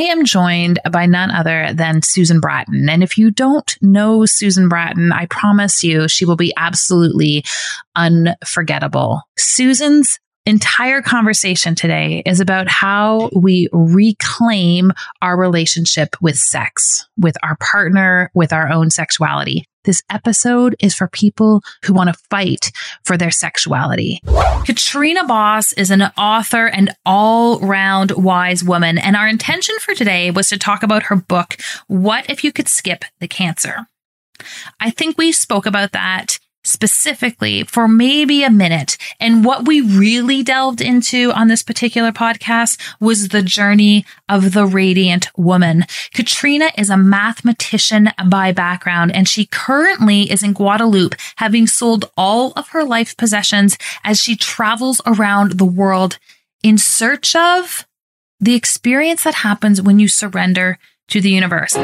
[0.00, 2.88] I am joined by none other than Susan Bratton.
[2.88, 7.44] And if you don't know Susan Bratton, I promise you she will be absolutely
[7.94, 9.20] unforgettable.
[9.36, 14.90] Susan's entire conversation today is about how we reclaim
[15.20, 19.66] our relationship with sex, with our partner, with our own sexuality.
[19.84, 22.70] This episode is for people who want to fight
[23.02, 24.20] for their sexuality.
[24.66, 28.98] Katrina Bos is an author and all round wise woman.
[28.98, 32.68] And our intention for today was to talk about her book, What If You Could
[32.68, 33.86] Skip the Cancer?
[34.78, 38.96] I think we spoke about that specifically for maybe a minute.
[39.18, 44.66] And what we really delved into on this particular podcast was the journey of the
[44.66, 45.84] radiant woman.
[46.12, 52.52] Katrina is a mathematician by background, and she currently is in Guadeloupe, having sold all
[52.56, 56.18] of her life possessions as she travels around the world
[56.62, 57.86] in search of
[58.38, 61.76] the experience that happens when you surrender to the universe.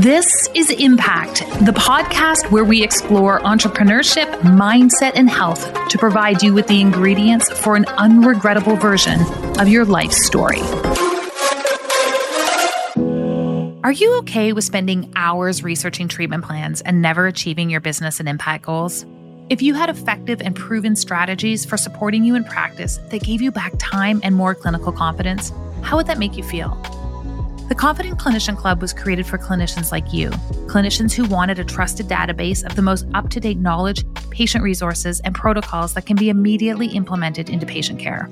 [0.00, 6.54] This is Impact, the podcast where we explore entrepreneurship, mindset, and health to provide you
[6.54, 9.20] with the ingredients for an unregrettable version
[9.60, 10.62] of your life story.
[13.84, 18.26] Are you okay with spending hours researching treatment plans and never achieving your business and
[18.26, 19.04] impact goals?
[19.50, 23.52] If you had effective and proven strategies for supporting you in practice that gave you
[23.52, 26.70] back time and more clinical confidence, how would that make you feel?
[27.70, 30.30] The Confident Clinician Club was created for clinicians like you,
[30.66, 35.20] clinicians who wanted a trusted database of the most up to date knowledge, patient resources,
[35.20, 38.28] and protocols that can be immediately implemented into patient care.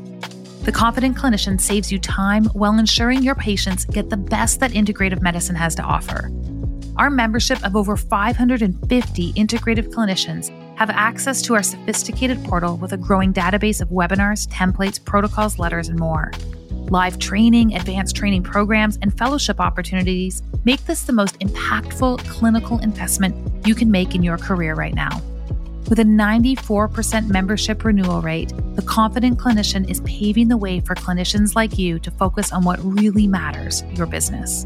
[0.64, 5.22] The Confident Clinician saves you time while ensuring your patients get the best that integrative
[5.22, 6.32] medicine has to offer.
[6.96, 12.96] Our membership of over 550 integrative clinicians have access to our sophisticated portal with a
[12.96, 16.32] growing database of webinars, templates, protocols, letters, and more.
[16.90, 23.36] Live training, advanced training programs, and fellowship opportunities make this the most impactful clinical investment
[23.66, 25.20] you can make in your career right now.
[25.90, 31.54] With a 94% membership renewal rate, the Confident Clinician is paving the way for clinicians
[31.54, 34.64] like you to focus on what really matters your business.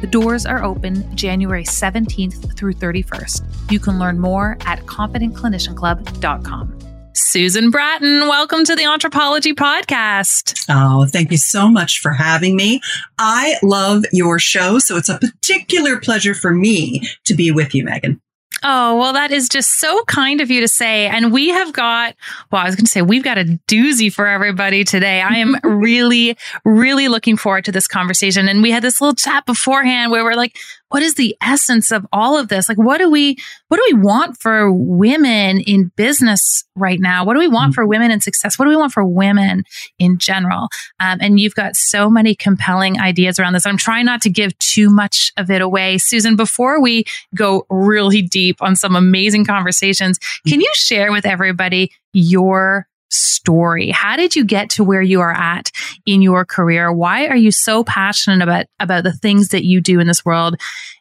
[0.00, 3.72] The doors are open January 17th through 31st.
[3.72, 6.73] You can learn more at confidentclinicianclub.com.
[7.16, 10.66] Susan Bratton, welcome to the Anthropology Podcast.
[10.68, 12.80] Oh, thank you so much for having me.
[13.18, 17.84] I love your show, so it's a particular pleasure for me to be with you,
[17.84, 18.18] Meghan.
[18.64, 21.06] Oh, well, that is just so kind of you to say.
[21.06, 22.16] And we have got,
[22.50, 25.20] well, I was going to say, we've got a doozy for everybody today.
[25.20, 28.48] I am really, really looking forward to this conversation.
[28.48, 30.56] And we had this little chat beforehand where we're like,
[30.90, 32.68] what is the essence of all of this?
[32.68, 33.36] Like, what do we,
[33.68, 37.24] what do we want for women in business right now?
[37.24, 37.74] What do we want mm-hmm.
[37.74, 38.58] for women in success?
[38.58, 39.64] What do we want for women
[39.98, 40.68] in general?
[41.00, 43.66] Um, and you've got so many compelling ideas around this.
[43.66, 45.98] I'm trying not to give too much of it away.
[45.98, 51.90] Susan, before we go really deep on some amazing conversations, can you share with everybody
[52.12, 53.90] your story.
[53.90, 55.70] How did you get to where you are at
[56.06, 56.92] in your career?
[56.92, 60.56] Why are you so passionate about, about the things that you do in this world?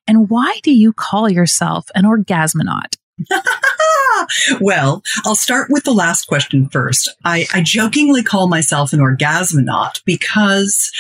[0.08, 2.98] And why do you call yourself an orgasmonaut?
[4.62, 7.10] well, I'll start with the last question first.
[7.24, 10.92] I, I, jokingly call myself an orgasmonaut because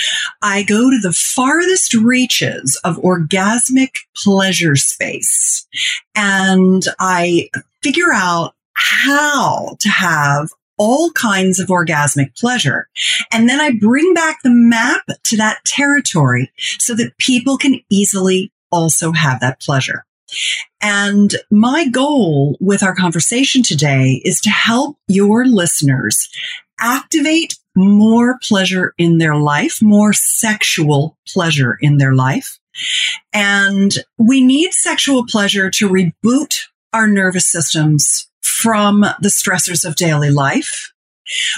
[0.42, 5.68] I go to the farthest reaches of orgasmic pleasure space
[6.16, 7.50] and I
[7.82, 12.88] figure out how to have all kinds of orgasmic pleasure.
[13.32, 18.52] And then I bring back the map to that territory so that people can easily
[18.72, 20.06] also have that pleasure.
[20.82, 26.28] And my goal with our conversation today is to help your listeners
[26.80, 32.60] activate more pleasure in their life, more sexual pleasure in their life.
[33.32, 36.54] And we need sexual pleasure to reboot
[36.92, 40.92] our nervous systems from the stressors of daily life.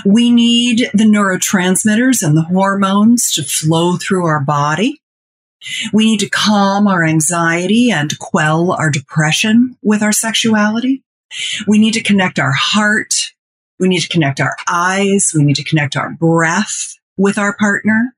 [0.05, 5.01] We need the neurotransmitters and the hormones to flow through our body.
[5.91, 11.03] We need to calm our anxiety and quell our depression with our sexuality.
[11.67, 13.13] We need to connect our heart.
[13.79, 15.33] We need to connect our eyes.
[15.35, 18.15] We need to connect our breath with our partner.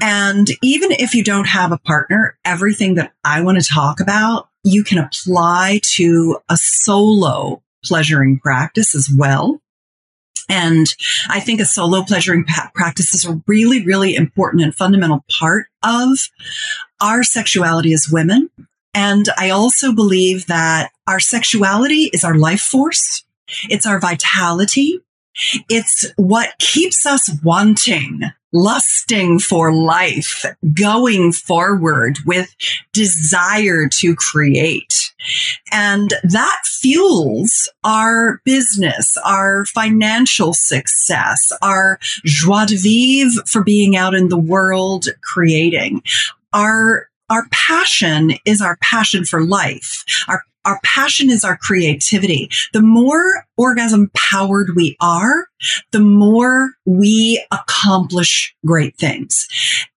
[0.00, 4.48] And even if you don't have a partner, everything that I want to talk about
[4.64, 9.60] you can apply to a solo pleasuring practice as well.
[10.48, 10.86] And
[11.28, 12.44] I think a solo pleasuring
[12.74, 16.28] practice is a really, really important and fundamental part of
[17.00, 18.50] our sexuality as women.
[18.94, 23.24] And I also believe that our sexuality is our life force.
[23.70, 25.00] It's our vitality.
[25.68, 28.20] It's what keeps us wanting
[28.52, 30.44] lusting for life,
[30.74, 32.54] going forward with
[32.92, 35.12] desire to create.
[35.72, 44.14] And that fuels our business, our financial success, our joie de vivre for being out
[44.14, 46.02] in the world creating.
[46.52, 50.04] Our our passion is our passion for life.
[50.28, 52.50] Our our passion is our creativity.
[52.72, 55.48] The more orgasm powered we are,
[55.90, 59.48] the more we accomplish great things.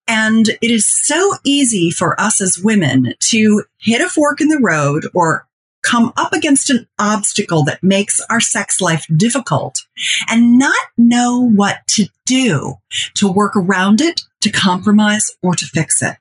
[0.08, 4.60] And it is so easy for us as women to hit a fork in the
[4.60, 5.48] road or
[5.84, 9.86] come up against an obstacle that makes our sex life difficult
[10.28, 12.76] and not know what to do
[13.14, 16.18] to work around it, to compromise, or to fix it.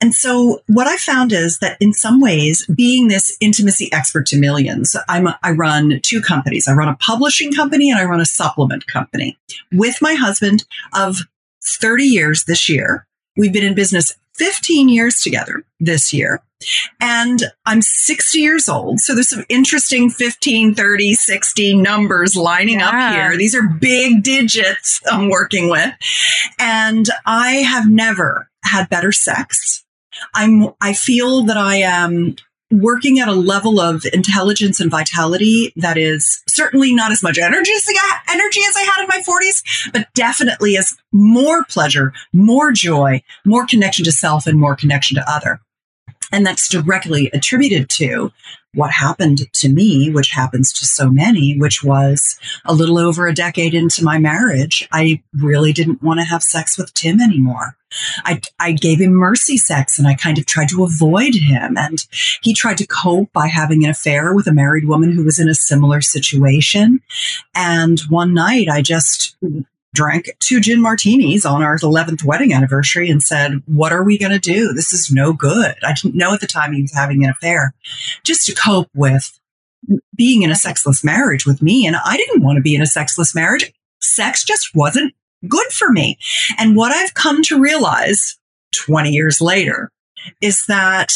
[0.00, 4.38] And so what I found is that in some ways, being this intimacy expert to
[4.38, 6.68] millions, I'm, I run two companies.
[6.68, 9.38] I run a publishing company and I run a supplement company
[9.72, 10.64] with my husband
[10.94, 11.18] of
[11.64, 13.06] 30 years this year.
[13.36, 16.42] We've been in business 15 years together this year.
[17.00, 19.00] And I'm 60 years old.
[19.00, 22.88] So there's some interesting 15, 30, 60 numbers lining yeah.
[22.88, 23.36] up here.
[23.36, 25.92] These are big digits I'm working with.
[26.58, 29.84] And I have never had better sex.
[30.34, 32.36] I'm, I feel that I am
[32.70, 37.70] working at a level of intelligence and vitality that is certainly not as much energy
[37.72, 42.72] as I, energy as I had in my 40s, but definitely as more pleasure, more
[42.72, 45.60] joy, more connection to self and more connection to other.
[46.32, 48.32] And that's directly attributed to
[48.74, 53.34] what happened to me, which happens to so many, which was a little over a
[53.34, 54.86] decade into my marriage.
[54.92, 57.76] I really didn't want to have sex with Tim anymore.
[58.24, 61.78] I, I gave him mercy sex and I kind of tried to avoid him.
[61.78, 62.04] And
[62.42, 65.48] he tried to cope by having an affair with a married woman who was in
[65.48, 67.00] a similar situation.
[67.54, 69.36] And one night I just
[69.96, 74.32] drank two gin martinis on our 11th wedding anniversary and said, What are we going
[74.32, 74.72] to do?
[74.72, 75.74] This is no good.
[75.82, 77.74] I didn't know at the time he was having an affair
[78.22, 79.38] just to cope with
[80.14, 81.86] being in a sexless marriage with me.
[81.86, 83.72] And I didn't want to be in a sexless marriage.
[84.00, 85.14] Sex just wasn't
[85.48, 86.18] good for me.
[86.58, 88.38] And what I've come to realize
[88.74, 89.90] 20 years later
[90.40, 91.12] is that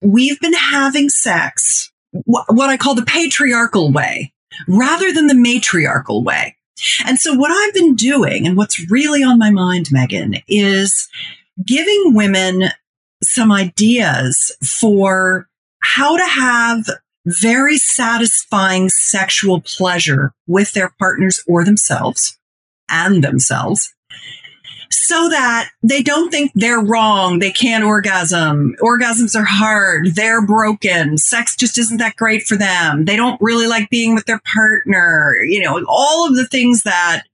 [0.00, 1.90] we've been having sex
[2.26, 4.32] what I call the patriarchal way
[4.68, 6.56] rather than the matriarchal way.
[7.06, 11.08] And so what I've been doing and what's really on my mind, Meghan, is
[11.64, 12.70] giving women
[13.22, 15.48] some ideas for
[15.80, 16.84] how to have
[17.26, 22.38] very satisfying sexual pleasure with their partners or themselves
[22.88, 23.93] and themselves
[25.06, 27.38] so that they don't think they're wrong.
[27.38, 28.74] They can't orgasm.
[28.82, 30.14] Orgasms are hard.
[30.14, 31.18] They're broken.
[31.18, 33.04] Sex just isn't that great for them.
[33.04, 35.36] They don't really like being with their partner.
[35.44, 37.24] You know, all of the things that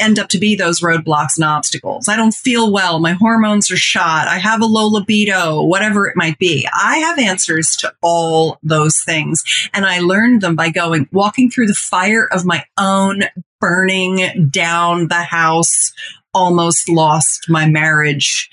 [0.00, 2.08] end up to be those roadblocks and obstacles.
[2.08, 2.98] I don't feel well.
[2.98, 4.26] My hormones are shot.
[4.26, 6.68] I have a low libido, whatever it might be.
[6.72, 9.44] I have answers to all those things.
[9.72, 13.22] And I learned them by going, walking through the fire of my own
[13.60, 15.92] burning down the house
[16.34, 18.48] almost lost my marriage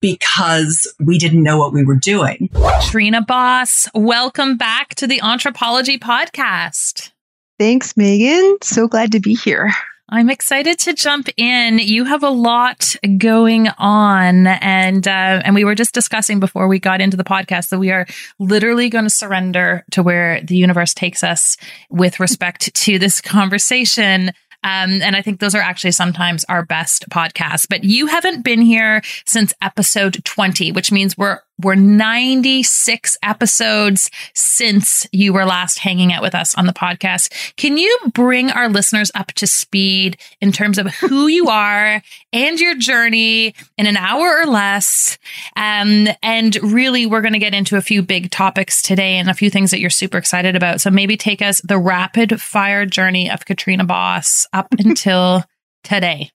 [0.00, 2.50] because we didn't know what we were doing.
[2.82, 7.10] Trina Bos, welcome back to the Anthropologie podcast.
[7.58, 8.62] Thanks, Meghan.
[8.62, 9.72] So glad to be here.
[10.10, 11.78] I'm excited to jump in.
[11.78, 16.78] You have a lot going on, and uh, and we were just discussing before we
[16.78, 18.06] got into the podcast that we are
[18.38, 21.56] literally going to surrender to where the universe takes us
[21.88, 24.32] with respect to this conversation.
[24.64, 27.66] Um, and I think those are actually sometimes our best podcasts.
[27.68, 35.06] But you haven't been here since episode 20, which means we're we're 96 episodes since
[35.12, 37.54] you were last hanging out with us on the podcast.
[37.56, 42.60] Can you bring our listeners up to speed in terms of who you are and
[42.60, 45.18] your journey in an hour or less?
[45.56, 49.34] Um, and really, we're going to get into a few big topics today and a
[49.34, 50.80] few things that you're super excited about.
[50.80, 55.44] So maybe take us the rapid fire journey of Katrina Bos up until
[55.84, 56.30] today.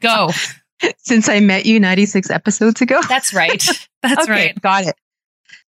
[0.00, 0.30] Go.
[0.98, 3.00] since I met you 96 episodes ago.
[3.08, 3.62] That's right.
[4.02, 4.60] That's okay, right.
[4.60, 4.94] Got it.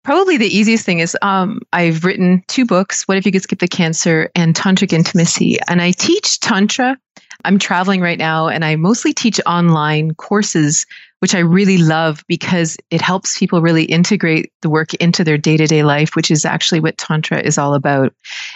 [0.03, 3.59] Probably the easiest thing is um, I've written two books, What If You Could Skip
[3.59, 5.57] the Cancer and Tantric Intimacy.
[5.67, 6.97] And I teach Tantra.
[7.45, 10.85] I'm traveling right now and I mostly teach online courses
[11.19, 15.57] which I really love because it helps people really integrate the work into their day
[15.57, 18.13] to day life, which is actually what Tantra is all about.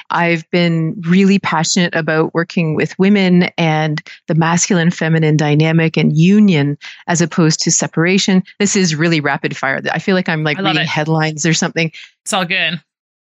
[0.09, 6.77] I've been really passionate about working with women and the masculine feminine dynamic and union
[7.07, 8.43] as opposed to separation.
[8.59, 9.81] This is really rapid fire.
[9.91, 10.87] I feel like I'm like reading it.
[10.87, 11.91] headlines or something.
[12.23, 12.81] It's all good.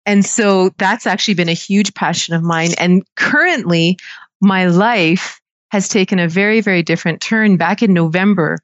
[0.06, 2.72] And so that's actually been a huge passion of mine.
[2.78, 3.98] And currently,
[4.40, 5.42] my life
[5.72, 7.58] has taken a very, very different turn.
[7.58, 8.58] Back in November,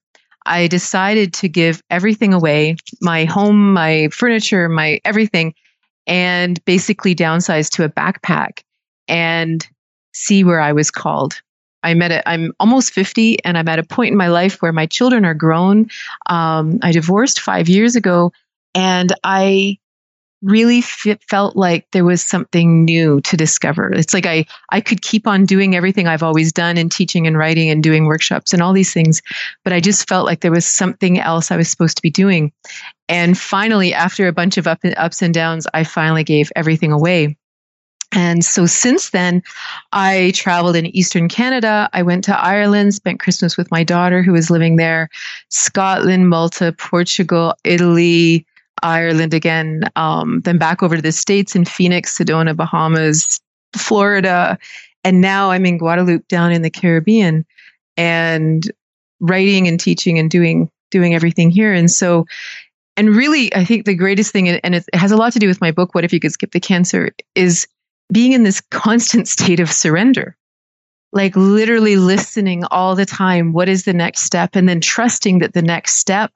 [0.45, 5.53] I decided to give everything away my home, my furniture, my everything
[6.07, 8.61] and basically downsize to a backpack
[9.07, 9.67] and
[10.13, 11.41] see where I was called.
[11.83, 14.71] I'm at a, I'm almost 50 and I'm at a point in my life where
[14.71, 15.89] my children are grown.
[16.27, 18.31] Um, I divorced five years ago
[18.73, 19.77] and I
[20.43, 23.91] really f- felt like there was something new to discover.
[23.93, 27.37] It's like I, I could keep on doing everything I've always done in teaching and
[27.37, 29.21] writing and doing workshops and all these things,
[29.63, 32.51] but I just felt like there was something else I was supposed to be doing.
[33.07, 37.37] And finally, after a bunch of up, ups and downs, I finally gave everything away.
[38.15, 39.41] And so since then,
[39.91, 41.89] I traveled in Eastern Canada.
[41.93, 45.09] I went to Ireland, spent Christmas with my daughter who was living there,
[45.49, 48.45] Scotland, Malta, Portugal, Italy,
[48.83, 53.39] Ireland again, um, then back over to the States in Phoenix, Sedona, Bahamas,
[53.75, 54.57] Florida.
[55.03, 57.45] And now I'm in Guadeloupe down in the Caribbean
[57.97, 58.71] and
[59.19, 61.73] writing and teaching and doing doing everything here.
[61.73, 62.25] And so
[62.95, 65.61] and really I think the greatest thing and it has a lot to do with
[65.61, 67.67] my book, What If You Could Skip the Cancer, is
[68.11, 70.37] being in this constant state of surrender.
[71.11, 74.55] Like literally listening all the time, what is the next step?
[74.55, 76.31] And then trusting that the next step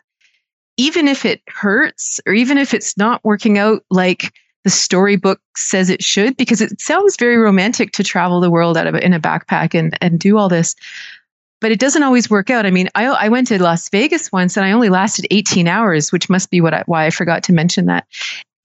[0.78, 5.90] even if it hurts or even if it's not working out like the storybook says
[5.90, 9.20] it should, because it sounds very romantic to travel the world out of in a
[9.20, 10.76] backpack and, and do all this.
[11.60, 12.66] But it doesn't always work out.
[12.66, 16.12] I mean, I, I went to Las Vegas once and I only lasted 18 hours,
[16.12, 18.06] which must be what I, why I forgot to mention that.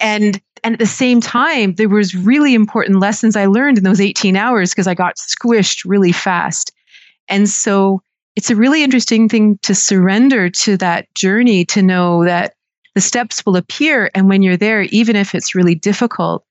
[0.00, 4.00] And and at the same time, there was really important lessons I learned in those
[4.00, 6.73] 18 hours because I got squished really fast.
[7.28, 8.02] And so
[8.36, 12.54] it's a really interesting thing to surrender to that journey to know that
[12.94, 14.10] the steps will appear.
[14.14, 16.44] And when you're there, even if it's really difficult,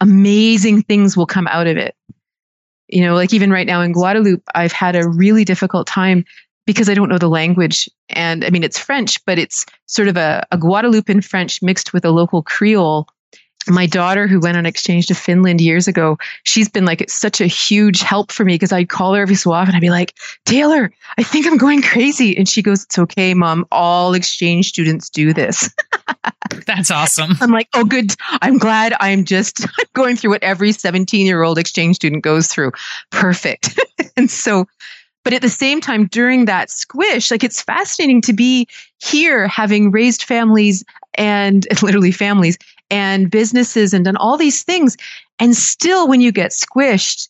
[0.00, 1.94] amazing things will come out of it.
[2.88, 6.24] You know, like even right now in Guadeloupe, I've had a really difficult time
[6.66, 7.88] because I don't know the language.
[8.10, 12.04] And I mean, it's French, but it's sort of a, a Guadeloupean French mixed with
[12.04, 13.08] a local Creole
[13.70, 17.46] my daughter who went on exchange to Finland years ago, she's been like such a
[17.46, 19.74] huge help for me because I'd call her every so often.
[19.74, 22.36] I'd be like, Taylor, I think I'm going crazy.
[22.36, 23.66] And she goes, It's okay, mom.
[23.70, 25.70] All exchange students do this.
[26.66, 27.32] That's awesome.
[27.40, 28.14] I'm like, Oh, good.
[28.42, 32.72] I'm glad I'm just going through what every 17 year old exchange student goes through.
[33.10, 33.78] Perfect.
[34.16, 34.66] and so,
[35.24, 38.66] but at the same time, during that squish, like it's fascinating to be
[38.98, 40.84] here having raised families
[41.14, 42.56] and literally families
[42.90, 44.96] and businesses and done all these things.
[45.38, 47.28] And still, when you get squished,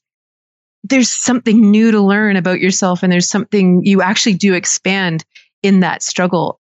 [0.85, 5.25] there's something new to learn about yourself, and there's something you actually do expand
[5.63, 6.61] in that struggle.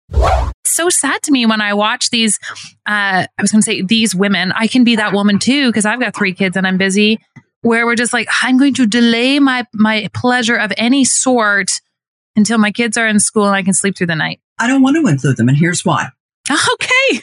[0.67, 2.39] So sad to me when I watch these.
[2.87, 4.53] Uh, I was going to say these women.
[4.53, 7.21] I can be that woman too because I've got three kids and I'm busy.
[7.63, 11.81] Where we're just like, I'm going to delay my my pleasure of any sort
[12.37, 14.41] until my kids are in school and I can sleep through the night.
[14.59, 16.11] I don't want to include them, and here's why.
[16.75, 17.23] Okay.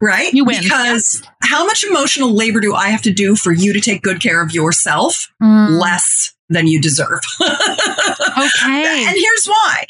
[0.00, 0.32] Right?
[0.32, 0.62] You win.
[0.62, 4.20] Because how much emotional labor do I have to do for you to take good
[4.20, 5.28] care of yourself?
[5.42, 5.80] Mm.
[5.80, 7.20] Less than you deserve.
[7.40, 9.04] okay.
[9.06, 9.84] And here's why.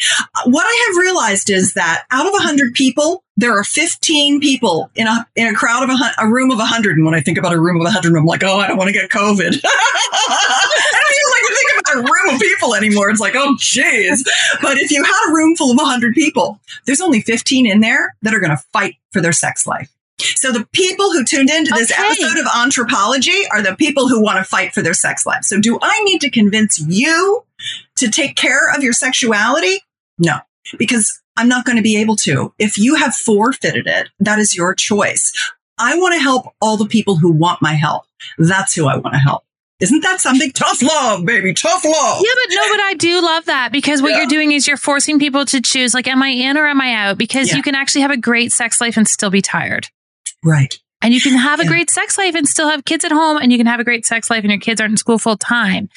[0.46, 5.06] What I have realized is that out of 100 people, there are 15 people in
[5.06, 7.52] a in a crowd of a, a room of 100 and when I think about
[7.52, 11.14] a room of 100 I'm like, "Oh, I don't want to get covid." I don't
[11.14, 13.10] even like to think about a room of people anymore.
[13.10, 14.26] It's like, "Oh, jeez."
[14.60, 18.16] But if you had a room full of 100 people, there's only 15 in there
[18.22, 19.88] that are going to fight for their sex life.
[20.20, 22.02] So the people who tuned into this okay.
[22.02, 25.44] episode of Anthropology are the people who want to fight for their sex life.
[25.44, 27.44] So do I need to convince you
[27.96, 29.78] to take care of your sexuality?
[30.18, 30.38] No,
[30.78, 32.52] because I'm not going to be able to.
[32.58, 35.32] If you have forfeited it, that is your choice.
[35.78, 38.04] I want to help all the people who want my help.
[38.38, 39.44] That's who I want to help.
[39.80, 40.50] Isn't that something?
[40.50, 41.54] Tough love, baby.
[41.54, 42.20] Tough love.
[42.20, 44.18] Yeah, but no, but I do love that because what yeah.
[44.18, 46.94] you're doing is you're forcing people to choose like, am I in or am I
[46.94, 47.18] out?
[47.18, 47.56] Because yeah.
[47.56, 49.88] you can actually have a great sex life and still be tired.
[50.44, 50.78] Right.
[51.00, 51.68] And you can have a yeah.
[51.68, 54.04] great sex life and still have kids at home, and you can have a great
[54.04, 55.88] sex life and your kids aren't in school full time.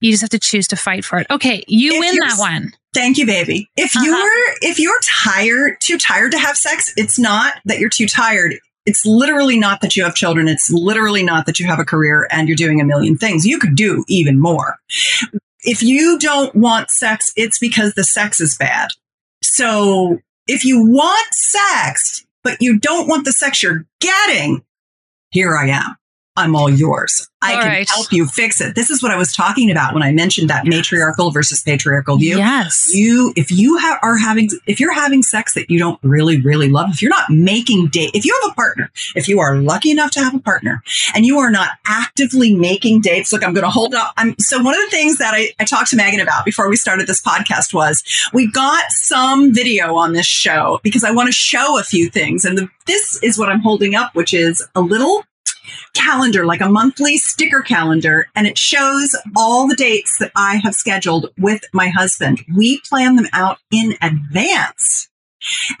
[0.00, 1.26] You just have to choose to fight for it.
[1.30, 2.72] Okay, you if win that one.
[2.94, 3.68] Thank you, baby.
[3.76, 4.04] If uh-huh.
[4.04, 8.54] you're if you're tired, too tired to have sex, it's not that you're too tired.
[8.84, 10.48] It's literally not that you have children.
[10.48, 13.44] It's literally not that you have a career and you're doing a million things.
[13.44, 14.76] You could do even more.
[15.62, 18.90] If you don't want sex, it's because the sex is bad.
[19.42, 24.64] So if you want sex, but you don't want the sex you're getting,
[25.30, 25.96] here I am.
[26.36, 27.28] I'm all yours.
[27.42, 27.88] I All can right.
[27.88, 28.74] help you fix it.
[28.74, 32.38] This is what I was talking about when I mentioned that matriarchal versus patriarchal view.
[32.38, 32.90] Yes.
[32.92, 36.68] You, if you ha- are having, if you're having sex that you don't really, really
[36.68, 39.90] love, if you're not making date, if you have a partner, if you are lucky
[39.90, 40.82] enough to have a partner
[41.14, 44.12] and you are not actively making dates, look, I'm going to hold up.
[44.16, 46.76] I'm, so one of the things that I, I talked to Meghan about before we
[46.76, 48.02] started this podcast was
[48.32, 52.44] we got some video on this show because I want to show a few things.
[52.44, 55.24] And the, this is what I'm holding up, which is a little
[55.94, 60.74] calendar, like a monthly sticker calendar, and it shows all the dates that I have
[60.74, 62.44] scheduled with my husband.
[62.54, 65.08] We plan them out in advance.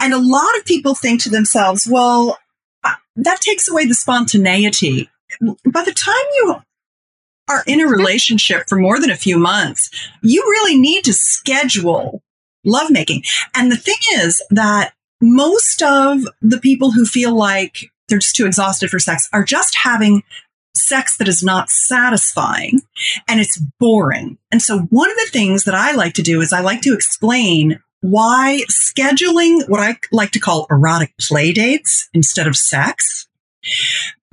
[0.00, 2.38] And a lot of people think to themselves, well,
[3.16, 5.10] that takes away the spontaneity.
[5.40, 6.56] By the time you
[7.48, 9.90] are in a relationship for more than a few months,
[10.22, 12.22] you really need to schedule
[12.64, 13.22] lovemaking.
[13.54, 18.46] And the thing is that most of the people who feel like they're just too
[18.46, 20.22] exhausted for sex are just having
[20.74, 22.82] sex that is not satisfying
[23.28, 24.38] and it's boring.
[24.52, 26.94] And so one of the things that I like to do is I like to
[26.94, 33.26] explain why scheduling what I like to call erotic play dates instead of sex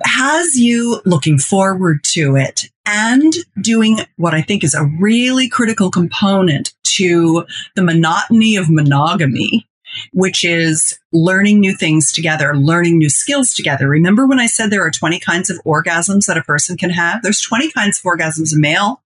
[0.04, 5.90] has you looking forward to it and doing what I think is a really critical
[5.90, 9.66] component to the monotony of monogamy
[10.12, 13.88] which is learning new things together, learning new skills together.
[13.88, 17.22] Remember when I said there are 20 kinds of orgasms that a person can have?
[17.22, 19.02] There's 20 kinds of orgasms a male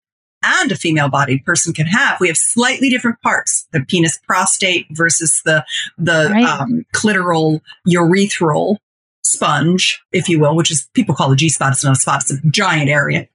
[0.44, 2.20] and a female bodied person can have.
[2.20, 5.64] We have slightly different parts, the penis prostate versus the,
[5.98, 6.44] the Right.
[6.44, 8.76] um, clitoral urethral
[9.24, 11.72] sponge, if you will, which is people call a G spot.
[11.72, 12.22] It's not a spot.
[12.22, 13.26] It's a giant area.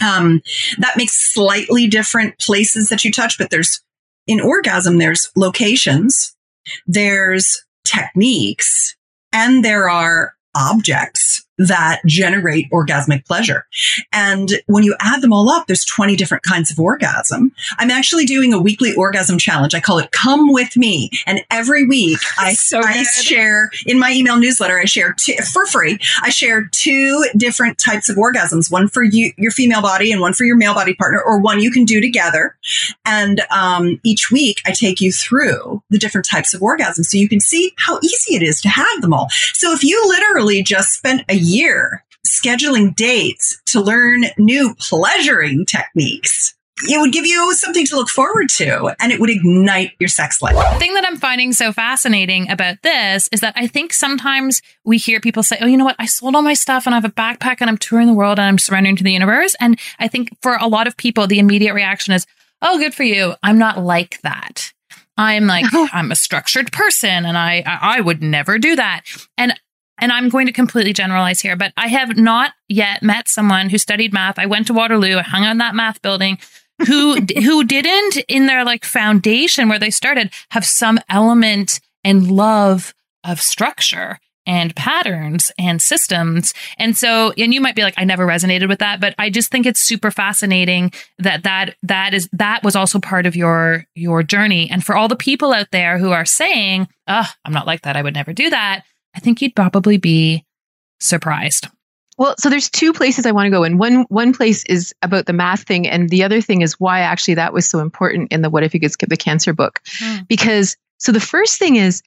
[0.00, 0.42] Um,
[0.78, 3.82] that makes slightly different places that you touch, but there's
[4.28, 6.36] in orgasm, there's locations,
[6.86, 8.96] there's techniques,
[9.32, 13.66] and there are objects that generate orgasmic pleasure.
[14.12, 17.52] And when you add them all up, there's 20 different kinds of orgasm.
[17.78, 19.74] I'm actually doing a weekly orgasm challenge.
[19.74, 21.10] I call it Come With Me.
[21.26, 25.66] And every week I, So I share in my email newsletter, I share two, for
[25.66, 30.20] free, I share two different types of orgasms, one for you, your female body and
[30.20, 32.56] one for your male body partner, or one you can do together.
[33.04, 37.28] And um, each week I take you through the different types of orgasms so you
[37.28, 39.28] can see how easy it is to have them all.
[39.54, 46.54] So if you literally just spent a year scheduling dates to learn new pleasuring techniques,
[46.82, 50.40] it would give you something to look forward to and it would ignite your sex
[50.40, 50.54] life.
[50.54, 54.98] The thing that I'm finding so fascinating about this is that I think sometimes we
[54.98, 55.96] hear people say, Oh, you know what?
[55.98, 58.38] I sold all my stuff and I have a backpack and I'm touring the world
[58.38, 59.56] and I'm surrendering to the universe.
[59.60, 62.26] And I think for a lot of people, the immediate reaction is,
[62.62, 63.34] Oh, good for you.
[63.42, 64.72] I'm not like that.
[65.16, 69.02] I'm like, I'm a structured person and I, I, I would never do that.
[69.36, 69.58] And
[69.98, 73.78] and I'm going to completely generalize here, but I have not yet met someone who
[73.78, 74.38] studied math.
[74.38, 76.38] I went to Waterloo, I hung in that math building,
[76.86, 82.94] who who didn't in their like foundation where they started have some element and love
[83.24, 86.54] of structure and patterns and systems.
[86.78, 89.50] And so, and you might be like, I never resonated with that, but I just
[89.50, 94.22] think it's super fascinating that that, that is, that was also part of your, your
[94.22, 94.70] journey.
[94.70, 97.94] And for all the people out there who are saying, oh, I'm not like that.
[97.94, 98.84] I would never do that.
[99.14, 100.44] I think you'd probably be
[101.00, 101.68] surprised.
[102.18, 103.78] Well, so there's two places I want to go in.
[103.78, 107.34] One one place is about the math thing, and the other thing is why actually
[107.34, 109.80] that was so important in the What If You Could Skip the Cancer book.
[109.98, 110.22] Hmm.
[110.28, 112.02] Because so the first thing is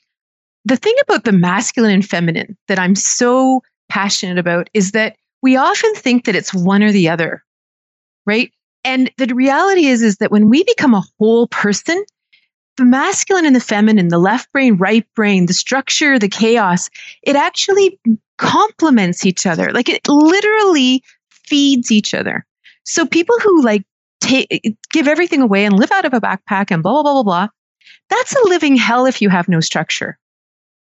[0.65, 5.55] the thing about the masculine and feminine that I'm so passionate about is that we
[5.55, 7.43] often think that it's one or the other,
[8.25, 8.51] right?
[8.83, 12.03] And the reality is is that when we become a whole person,
[12.77, 16.89] the masculine and the feminine, the left brain, right brain, the structure, the chaos,
[17.23, 17.99] it actually
[18.37, 19.71] complements each other.
[19.71, 22.45] Like it literally feeds each other.
[22.85, 23.83] So people who like
[24.21, 27.23] take give everything away and live out of a backpack and blah blah blah blah
[27.23, 27.47] blah,
[28.09, 30.17] that's a living hell if you have no structure.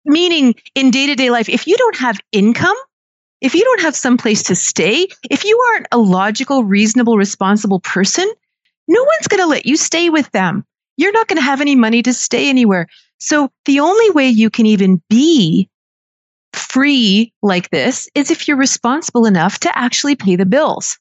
[0.04, 2.76] Meaning in day-to-day life, if you don't have income,
[3.40, 7.80] if you don't have some place to stay, if you aren't a logical, reasonable, responsible
[7.80, 8.30] person,
[8.86, 10.64] no one's going to let you stay with them.
[10.96, 12.86] You're not going to have any money to stay anywhere.
[13.18, 15.68] So the only way you can even be
[16.52, 20.98] free like this is if you're responsible enough to actually pay the bills,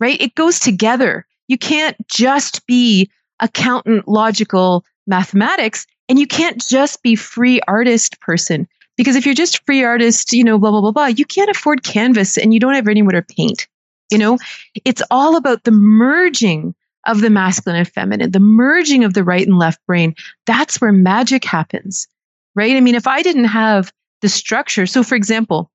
[0.00, 0.20] right?
[0.20, 1.26] It goes together.
[1.48, 8.68] You can't just be accountant, logical mathematics, and you can't just be free artist person.
[8.96, 11.84] Because if you're just free artist, you know, blah, blah, blah, blah, you can't afford
[11.84, 13.68] canvas and you don't have anywhere to paint.
[14.10, 14.38] You know,
[14.84, 16.74] it's all about the merging
[17.08, 20.14] of the masculine and feminine, the merging of the right and left brain.
[20.46, 22.06] That's where magic happens,
[22.54, 22.76] right?
[22.76, 25.70] I mean, if I didn't have the structure, so for example,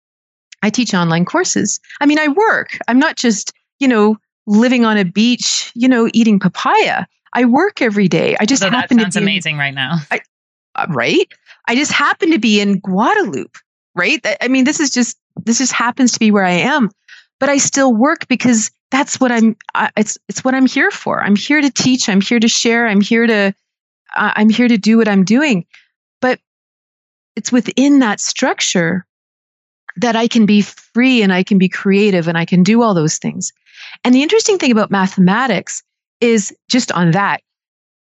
[0.61, 1.79] I teach online courses.
[1.99, 2.77] I mean, I work.
[2.87, 4.17] I'm not just, you know,
[4.47, 7.05] living on a beach, you know, eating papaya.
[7.33, 8.37] I work every day.
[8.39, 9.97] I just so happen to be amazing in, right now.
[10.11, 10.21] I,
[10.75, 11.33] uh, right?
[11.67, 13.57] I just happen to be in Guadeloupe,
[13.95, 14.25] right?
[14.39, 16.91] I mean, this is just this just happens to be where I am,
[17.39, 19.55] but I still work because that's what I'm.
[19.73, 21.21] I, it's it's what I'm here for.
[21.21, 22.07] I'm here to teach.
[22.07, 22.87] I'm here to share.
[22.87, 23.53] I'm here to
[24.15, 25.65] uh, I'm here to do what I'm doing.
[26.21, 26.39] But
[27.35, 29.05] it's within that structure
[29.97, 32.93] that I can be free and I can be creative and I can do all
[32.93, 33.51] those things.
[34.03, 35.83] And the interesting thing about mathematics
[36.21, 37.41] is just on that.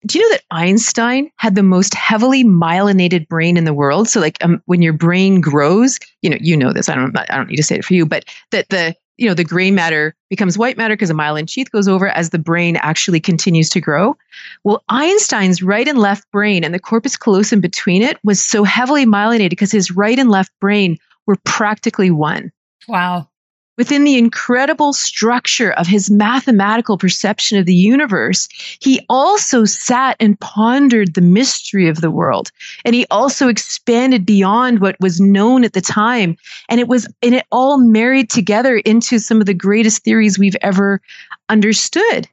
[0.05, 4.07] Do you know that Einstein had the most heavily myelinated brain in the world?
[4.07, 6.89] So, like, um, when your brain grows, you know, you know this.
[6.89, 7.17] I don't.
[7.17, 9.71] I don't need to say it for you, but that the you know the gray
[9.71, 13.69] matter becomes white matter because a myelin sheath goes over as the brain actually continues
[13.69, 14.17] to grow.
[14.63, 19.05] Well, Einstein's right and left brain and the corpus callosum between it was so heavily
[19.05, 22.51] myelinated because his right and left brain were practically one.
[22.87, 23.29] Wow
[23.77, 28.47] within the incredible structure of his mathematical perception of the universe,
[28.79, 32.51] he also sat and pondered the mystery of the world.
[32.85, 36.37] And he also expanded beyond what was known at the time.
[36.69, 40.57] And it was, and it all married together into some of the greatest theories we've
[40.61, 41.01] ever
[41.49, 42.27] understood.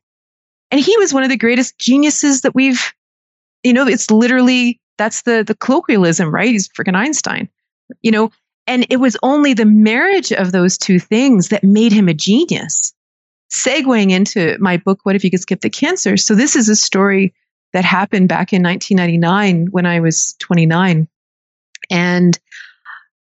[0.70, 2.92] And he was one of the greatest geniuses that we've,
[3.62, 6.50] you know, it's literally, that's the, the colloquialism, right?
[6.50, 7.48] He's freaking Einstein.
[8.00, 8.33] You know,
[8.66, 12.94] and it was only the marriage of those two things that made him a genius.
[13.51, 16.16] Segueing into my book, What If You Could Skip the Cancer?
[16.16, 17.35] So, this is a story
[17.72, 21.09] that happened back in 1999 when I was 29.
[21.90, 22.38] And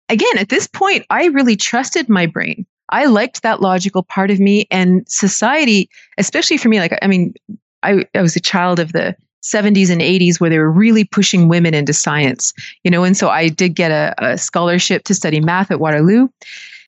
[0.08, 2.66] again, at this point, I really trusted my brain.
[2.90, 6.80] I liked that logical part of me and society, especially for me.
[6.80, 7.34] Like, I mean,
[7.82, 11.48] I, I was a child of the 70s and 80s where they were really pushing
[11.48, 15.40] women into science, you know, and so I did get a, a scholarship to study
[15.40, 16.28] math at Waterloo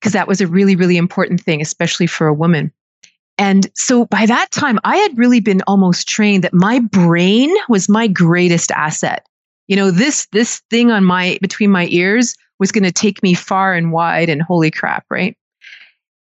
[0.01, 2.73] because that was a really, really important thing, especially for a woman.
[3.39, 7.89] And so by that time, I had really been almost trained that my brain was
[7.89, 9.27] my greatest asset.
[9.67, 13.35] You know, this this thing on my between my ears was going to take me
[13.35, 15.37] far and wide and holy crap, right?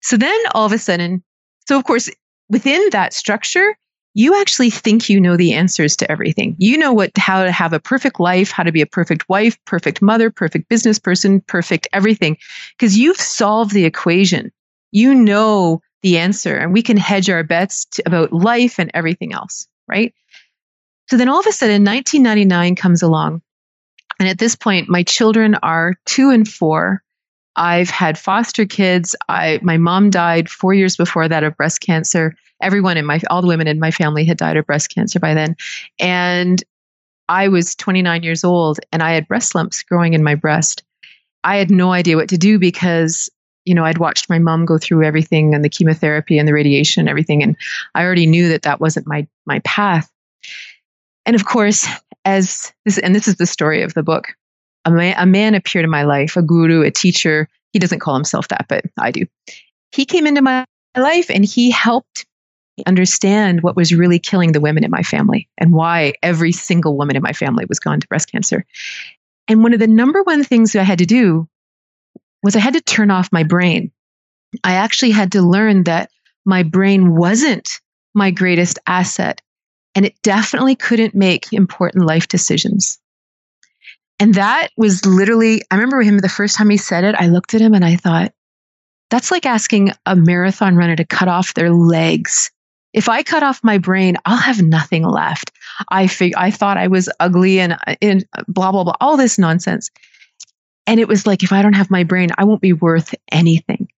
[0.01, 1.23] So then all of a sudden,
[1.67, 2.09] so of course,
[2.49, 3.75] within that structure,
[4.13, 6.55] you actually think you know the answers to everything.
[6.57, 9.57] You know what how to have a perfect life, how to be a perfect wife,
[9.65, 12.37] perfect mother, perfect business person, perfect everything
[12.77, 14.51] because you've solved the equation.
[14.91, 19.33] You know the answer and we can hedge our bets to, about life and everything
[19.33, 20.13] else, right?
[21.09, 23.41] So then all of a sudden 1999 comes along.
[24.19, 27.03] And at this point my children are 2 and 4.
[27.59, 29.15] I've had foster kids.
[29.27, 32.33] I my mom died 4 years before that of breast cancer.
[32.61, 35.33] Everyone in my all the women in my family had died of breast cancer by
[35.35, 35.55] then.
[35.99, 36.63] And
[37.27, 40.83] i was 29 years old and i had breast lumps growing in my breast.
[41.43, 43.29] I had no idea what to do because
[43.65, 47.01] you know i'd watched my mom go through everything and the chemotherapy and the radiation
[47.01, 47.43] and everything.
[47.43, 47.57] And
[47.93, 50.09] i already knew that that wasn't my my path.
[51.25, 51.87] And of course
[52.23, 54.33] as this and this is the story of the book
[54.89, 58.15] a man, a man appeared in my life a guru a teacher he doesn't call
[58.15, 59.25] himself that but i do
[59.91, 60.65] he came into my
[60.97, 62.25] life and he helped
[62.77, 66.97] me understand what was really killing the women in my family and why every single
[66.97, 68.65] woman in my family was gone to breast cancer.
[69.47, 71.47] And one of the number one things that I had to do
[72.43, 73.91] was I had to turn off my brain.
[74.63, 76.11] I actually had to learn that
[76.45, 77.79] my brain wasn't
[78.13, 79.41] my greatest asset
[79.95, 82.99] and it definitely couldn't make important life decisions.
[84.19, 87.53] And that was literally, I remember him the first time he said it, I looked
[87.53, 88.33] at him and I thought,
[89.09, 92.51] that's like asking a marathon runner to cut off their legs
[92.93, 95.51] if I cut off my brain, I'll have nothing left.
[95.89, 99.89] I fig- I thought I was ugly and, and blah, blah, blah, all this nonsense.
[100.87, 103.89] And it was like, if I don't have my brain, I won't be worth anything.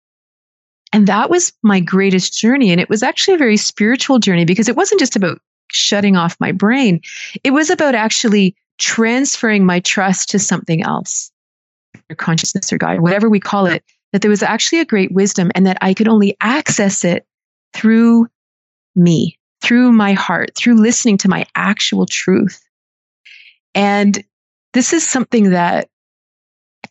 [0.93, 2.71] And that was my greatest journey.
[2.71, 5.39] And it was actually a very spiritual journey because it wasn't just about
[5.71, 6.99] shutting off my brain,
[7.45, 11.31] it was about actually transferring my trust to something else,
[12.09, 15.51] or consciousness or God, whatever we call it, that there was actually a great wisdom
[15.55, 17.25] and that I could only access it
[17.73, 18.27] through
[18.95, 22.67] me through my heart, through listening to my actual truth.
[23.75, 24.23] And
[24.73, 25.87] this is something that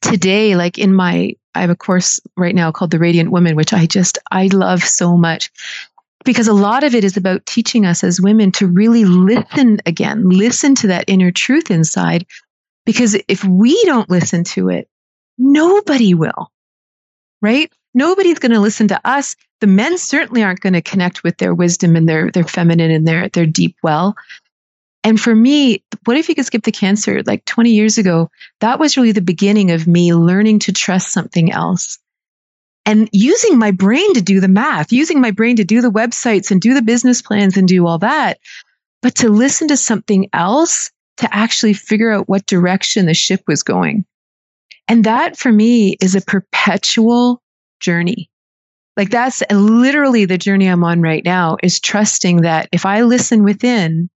[0.00, 3.72] today, like in my, I have a course right now called The Radiant Woman, which
[3.72, 5.50] I just, I love so much
[6.25, 10.29] because a lot of it is about teaching us as women to really listen again,
[10.29, 12.27] listen to that inner truth inside.
[12.85, 14.89] Because if we don't listen to it,
[15.39, 16.51] nobody will,
[17.41, 17.73] right?
[17.95, 19.37] Nobody's going to listen to us.
[19.61, 23.07] The men certainly aren't going to connect with their wisdom and their their feminine and
[23.07, 24.17] their their deep well.
[25.03, 27.23] And for me, what if you could skip the cancer?
[27.23, 28.31] Like 20 years ago,
[28.61, 31.99] that was really the beginning of me learning to trust something else.
[32.87, 36.51] And using my brain to do the math, using my brain to do the websites
[36.51, 38.38] and do the business plans and do all that.
[39.03, 43.62] But to listen to something else to actually figure out what direction the ship was
[43.62, 44.05] going.
[44.88, 47.43] And that for me is a perpetual
[47.81, 48.31] journey.
[48.97, 53.45] Like that's literally the journey I'm on right now is trusting that if I listen
[53.45, 54.11] within,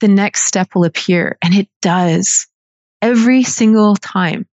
[0.00, 1.38] the next step will appear.
[1.42, 2.46] And it does
[3.00, 4.46] every single time.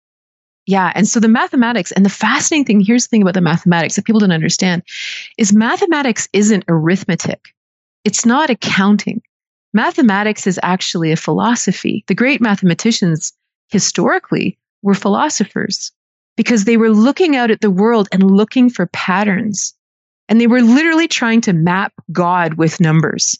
[0.66, 0.92] Yeah.
[0.96, 4.04] And so the mathematics and the fascinating thing, here's the thing about the mathematics that
[4.04, 4.82] people don't understand
[5.38, 7.54] is mathematics isn't arithmetic.
[8.04, 9.22] It's not accounting.
[9.72, 12.04] Mathematics is actually a philosophy.
[12.08, 13.32] The great mathematicians
[13.68, 15.92] historically were philosophers
[16.36, 19.74] because they were looking out at the world and looking for patterns.
[20.28, 23.38] And they were literally trying to map God with numbers,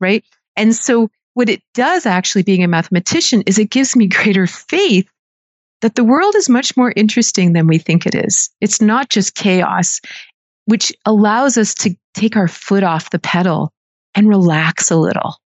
[0.00, 0.24] right?
[0.56, 5.08] And so what it does actually being a mathematician is it gives me greater faith
[5.82, 8.50] that the world is much more interesting than we think it is.
[8.60, 10.00] It's not just chaos,
[10.64, 13.72] which allows us to take our foot off the pedal
[14.14, 15.36] and relax a little.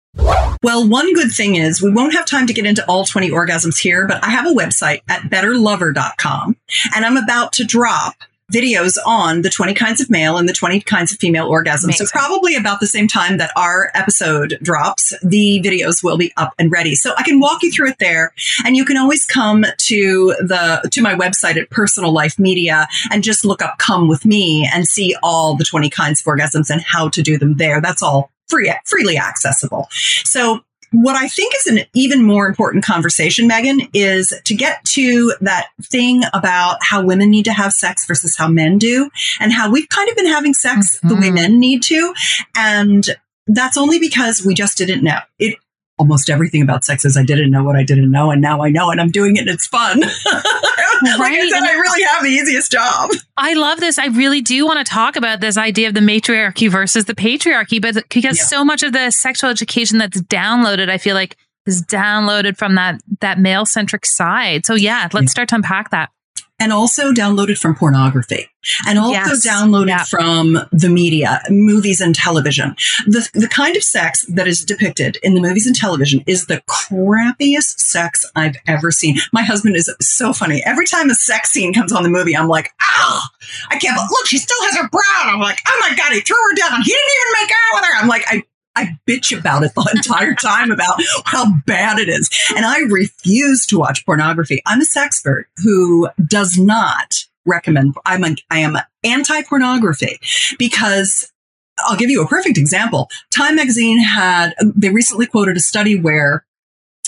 [0.62, 3.79] Well, one good thing is we won't have time to get into all 20 orgasms
[3.79, 6.57] here, but I have a website at betterlover.com
[6.94, 8.14] and I'm about to drop
[8.53, 11.85] videos on the 20 kinds of male and the 20 kinds of female orgasms.
[11.85, 12.07] Amazing.
[12.07, 16.55] So probably about the same time that our episode drops, the videos will be up
[16.59, 16.95] and ready.
[16.95, 18.33] So I can walk you through it there
[18.65, 23.23] and you can always come to the to my website at Personal Life Media and
[23.23, 26.83] just look up come with me and see all the 20 kinds of orgasms and
[26.83, 27.81] how to do them there.
[27.81, 29.89] That's all free freely accessible.
[30.25, 30.61] So
[31.03, 35.69] what I think is an even more important conversation, Meghan, is to get to that
[35.83, 39.89] thing about how women need to have sex versus how men do, and how we've
[39.89, 41.09] kind of been having sex mm-hmm.
[41.09, 41.35] the way mm-hmm.
[41.35, 42.15] men need to.
[42.57, 43.07] And
[43.47, 45.19] that's only because we just didn't know.
[45.39, 45.57] It
[45.99, 48.71] almost everything about sex is I didn't know what I didn't know, and now I
[48.71, 50.01] know, and I'm doing it, and it's fun.
[50.01, 53.11] like I said, I really have the easiest job.
[53.37, 53.99] I love this.
[53.99, 57.81] I really do want to talk about this idea of the matriarchy versus the patriarchy,
[57.81, 58.45] but because yeah.
[58.45, 63.01] so much of the sexual education that's downloaded, I feel like is downloaded from that
[63.21, 64.65] that male centric side.
[64.65, 65.31] So yeah, let's yeah.
[65.31, 66.11] start to unpack that
[66.59, 68.49] and also downloaded from pornography
[68.87, 69.47] and also yes.
[69.47, 70.05] downloaded yeah.
[70.05, 72.75] from the media, movies and television.
[73.07, 76.62] The, the kind of sex that is depicted in the movies and television is the
[76.69, 79.16] crappiest sex I've ever seen.
[79.33, 80.62] My husband is so funny.
[80.64, 83.29] Every time a sex scene comes on the movie, I'm like, ah,
[83.71, 85.01] I can't, look, she still has her bra.
[85.25, 86.83] I'm like, oh my God, he threw her down.
[86.83, 88.03] He didn't even make out with her.
[88.03, 88.42] I'm like, I
[88.77, 92.29] I bitch about it the entire time about how bad it is.
[92.55, 94.62] And I refuse to watch pornography.
[94.67, 97.15] I'm a sexpert who does not
[97.47, 100.19] recommend, I'm a, I am anti pornography
[100.59, 101.33] because
[101.79, 103.09] I'll give you a perfect example.
[103.31, 106.45] Time magazine had, they recently quoted a study where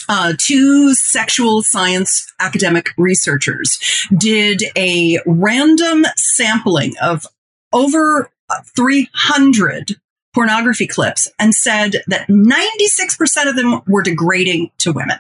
[0.09, 7.27] uh, two sexual science academic researchers did a random sampling of
[7.73, 8.31] over
[8.75, 9.97] 300
[10.39, 15.19] pornography clips and said that 96% of them were degrading to women.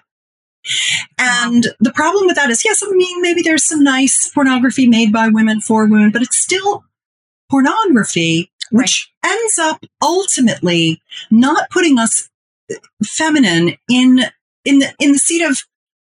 [1.19, 5.13] And the problem with that is, yes, I mean, maybe there's some nice pornography made
[5.13, 6.85] by women for women, but it's still
[7.51, 9.33] pornography, which right.
[9.33, 11.03] ends up ultimately
[11.33, 12.31] not putting us
[13.05, 14.21] feminine in,
[14.65, 15.65] in the, in the seat of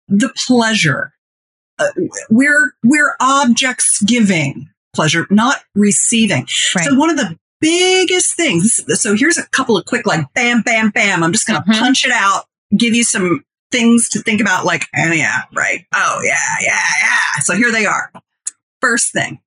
[0.06, 1.14] the pleasure.
[1.80, 1.88] Uh,
[2.30, 6.46] we're, we're objects giving pleasure, not receiving.
[6.76, 6.84] Right.
[6.84, 8.80] So one of the biggest things.
[9.00, 11.22] So here's a couple of quick, like, bam, bam, bam.
[11.22, 11.80] I'm just going to mm-hmm.
[11.80, 12.44] punch it out,
[12.76, 15.84] give you some things to think about, like, oh, yeah, right.
[15.94, 17.40] Oh, yeah, yeah, yeah.
[17.40, 18.12] So here they are.
[18.80, 19.40] First thing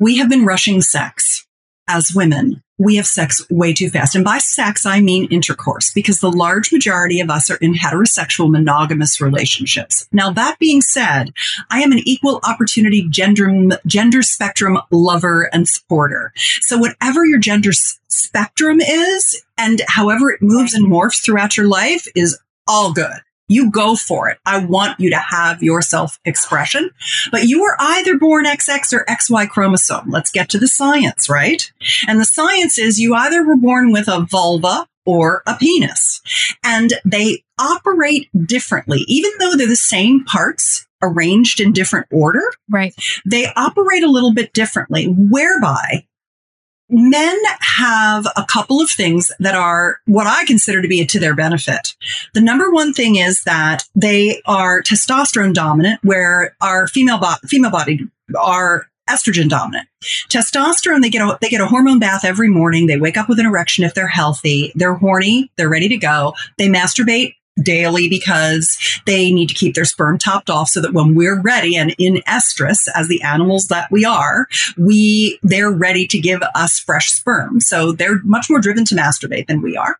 [0.00, 1.46] we have been rushing sex
[1.86, 4.14] as women we have sex way too fast.
[4.14, 8.50] And by sex, I mean intercourse, because the large majority of us are in heterosexual
[8.50, 10.08] monogamous relationships.
[10.12, 11.34] Now, that being said,
[11.68, 13.52] I am an equal opportunity gender,
[13.86, 16.32] gender spectrum lover and supporter.
[16.62, 17.72] So whatever your gender
[18.08, 23.70] spectrum is and however it moves and morphs throughout your life is all good you
[23.70, 24.38] go for it.
[24.46, 26.90] I want you to have your self expression,
[27.32, 30.08] but you were either born XX or XY chromosome.
[30.08, 31.70] Let's get to the science, right?
[32.06, 36.20] And the science is you either were born with a vulva or a penis
[36.64, 42.42] and they operate differently, even though they're the same parts arranged in different order.
[42.68, 42.94] Right.
[43.28, 46.06] They operate a little bit differently, whereby
[46.90, 51.34] men have a couple of things that are what I consider to be to their
[51.34, 51.94] benefit.
[52.34, 57.70] The number one thing is that they are testosterone dominant, where our female bo- female
[57.70, 58.00] body
[58.38, 59.88] are estrogen dominant.
[60.28, 62.86] Testosterone, they get a, they get a hormone bath every morning.
[62.86, 64.72] They wake up with an erection if they're healthy.
[64.74, 65.50] They're horny.
[65.56, 66.34] They're ready to go.
[66.58, 71.14] They masturbate daily because they need to keep their sperm topped off so that when
[71.14, 74.46] we're ready and in estrus as the animals that we are,
[74.76, 77.60] we, they're ready to give us fresh sperm.
[77.60, 79.96] So they're much more driven to masturbate than we are.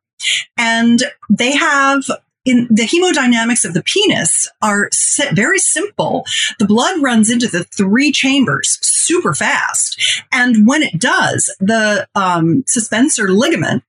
[0.59, 2.05] And they have
[2.45, 4.89] in the hemodynamics of the penis are
[5.35, 6.25] very simple.
[6.59, 10.25] The blood runs into the three chambers super fast.
[10.33, 13.85] And when it does, the um, suspensor ligament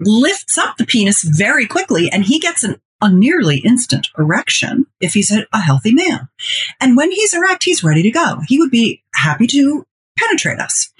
[0.00, 5.12] lifts up the penis very quickly and he gets an, a nearly instant erection if
[5.12, 6.28] he's a, a healthy man.
[6.80, 8.38] And when he's erect, he's ready to go.
[8.46, 9.84] He would be happy to
[10.18, 10.92] penetrate us.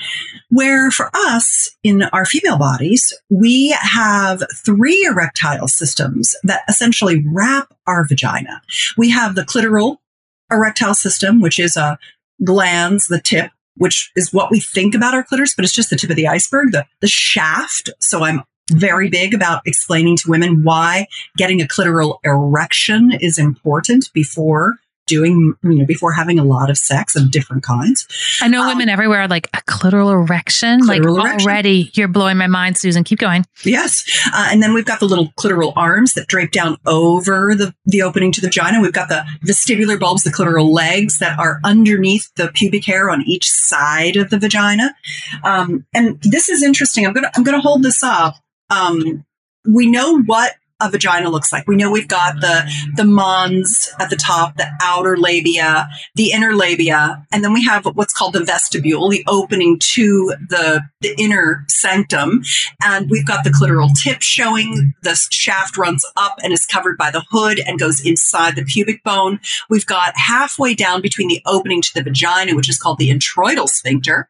[0.51, 7.73] Where for us in our female bodies, we have three erectile systems that essentially wrap
[7.87, 8.63] our vagina.
[8.97, 9.99] We have the clitoral
[10.51, 11.99] erectile system, which is a
[12.43, 15.97] glans, the tip, which is what we think about our clitoris, but it's just the
[15.97, 17.91] tip of the iceberg, the, the shaft.
[18.01, 21.07] So I'm very big about explaining to women why
[21.37, 26.79] getting a clitoral erection is important before doing, you know, before having a lot of
[26.79, 28.07] sex of different kinds.
[28.41, 30.81] I know um, women everywhere are like a clitoral erection.
[30.81, 31.51] Clitoral like erection.
[31.51, 33.05] already, you're blowing my mind, Susan.
[33.05, 33.45] Keep going.
[33.65, 37.75] Yes, uh, and then we've got the little clitoral arms that drape down over the
[37.85, 38.81] the opening to the vagina.
[38.81, 43.23] We've got the vestibular bulbs, the clitoral legs that are underneath the pubic hair on
[43.27, 44.95] each side of the vagina.
[45.45, 47.07] Um, and this is interesting.
[47.07, 48.37] I'm gonna I'm gonna hold this up.
[48.73, 49.25] Um,
[49.65, 51.67] we know what a vagina looks like.
[51.69, 56.55] We know we've got the the mons at the top, the outer labia, the inner
[56.55, 61.65] labia, and then we have what's called the vestibule, the opening to the the inner
[61.69, 62.43] sanctum,
[62.83, 64.95] and we've got the clitoral tip showing.
[65.03, 69.05] The shaft runs up and is covered by the hood and goes inside the pubic
[69.05, 69.41] bone.
[69.71, 73.69] We've got halfway down between the opening to the vagina, which is called the introital
[73.69, 74.29] sphincter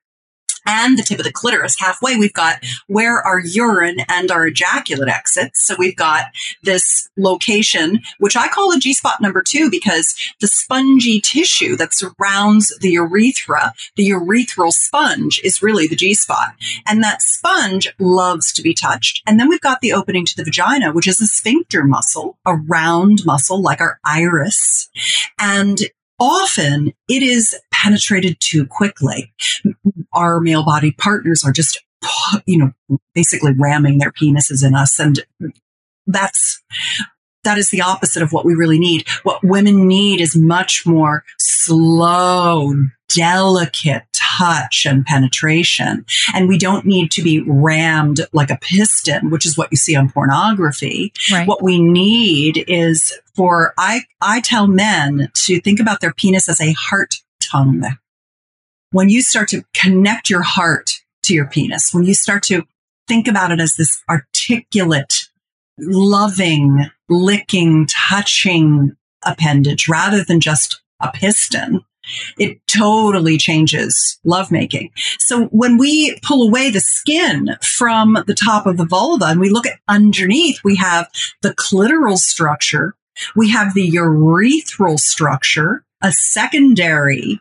[0.66, 1.76] and the tip of the clitoris.
[1.78, 5.66] Halfway, we've got where our urine and our ejaculate exits.
[5.66, 6.26] So we've got
[6.62, 11.94] this location, which I call the G spot number two because the spongy tissue that
[11.94, 16.54] surrounds the urethra, the urethral sponge is really the G spot.
[16.86, 19.22] And that sponge loves to be touched.
[19.26, 22.54] And then we've got the opening to the vagina, which is a sphincter muscle, a
[22.54, 24.90] round muscle like our iris.
[25.38, 25.78] And
[26.18, 29.32] often it is penetrated too quickly.
[30.12, 31.82] Our male body partners are just,
[32.46, 34.98] you know, basically ramming their penises in us.
[34.98, 35.24] And
[36.06, 36.62] that's,
[37.44, 39.08] that is the opposite of what we really need.
[39.24, 42.72] What women need is much more slow,
[43.14, 46.04] delicate touch and penetration.
[46.34, 49.96] And we don't need to be rammed like a piston, which is what you see
[49.96, 51.12] on pornography.
[51.30, 51.46] Right.
[51.46, 56.60] What we need is for, I, I tell men to think about their penis as
[56.60, 57.84] a heart tongue.
[58.90, 60.90] When you start to connect your heart
[61.24, 62.64] to your penis, when you start to
[63.08, 65.14] think about it as this articulate,
[65.78, 71.80] loving, licking, touching appendage rather than just a piston,
[72.38, 74.90] it totally changes lovemaking.
[75.18, 79.50] So when we pull away the skin from the top of the vulva and we
[79.50, 81.08] look at underneath, we have
[81.42, 82.94] the clitoral structure,
[83.36, 87.40] we have the urethral structure, a secondary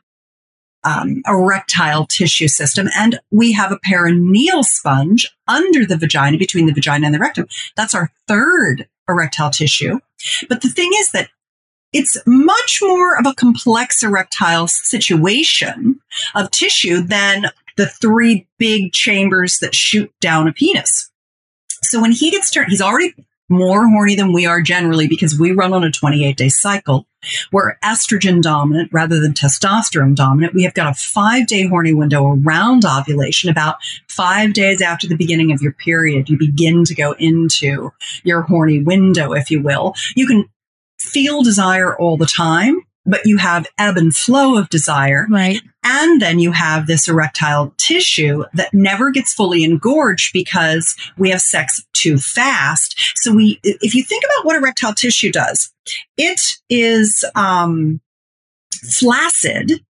[0.84, 6.74] um, erectile tissue system, and we have a perineal sponge under the vagina, between the
[6.74, 7.47] vagina and the rectum.
[7.76, 10.00] That's our third erectile tissue.
[10.50, 11.30] But the thing is that
[11.93, 15.99] it's much more of a complex erectile situation
[16.36, 21.10] of tissue than the three big chambers that shoot down a penis.
[21.84, 23.13] So when he gets turned, he's already
[23.49, 27.06] more horny than we are generally because we run on a 28 day cycle.
[27.51, 30.54] We're estrogen dominant rather than testosterone dominant.
[30.54, 33.49] We have got a five day horny window around ovulation.
[33.49, 33.75] About
[34.08, 37.91] five days after the beginning of your period, you begin to go into
[38.23, 39.93] your horny window, if you will.
[40.15, 40.49] You can
[41.01, 45.25] feel desire all the time, but you have ebb and flow of desire.
[45.29, 45.59] Right.
[45.83, 51.41] And then you have this erectile tissue that never gets fully engorged because we have
[51.41, 52.95] sex too fast.
[53.15, 55.73] So we, if you think about what erectile tissue does,
[56.17, 58.01] it is, um,
[58.83, 59.83] flaccid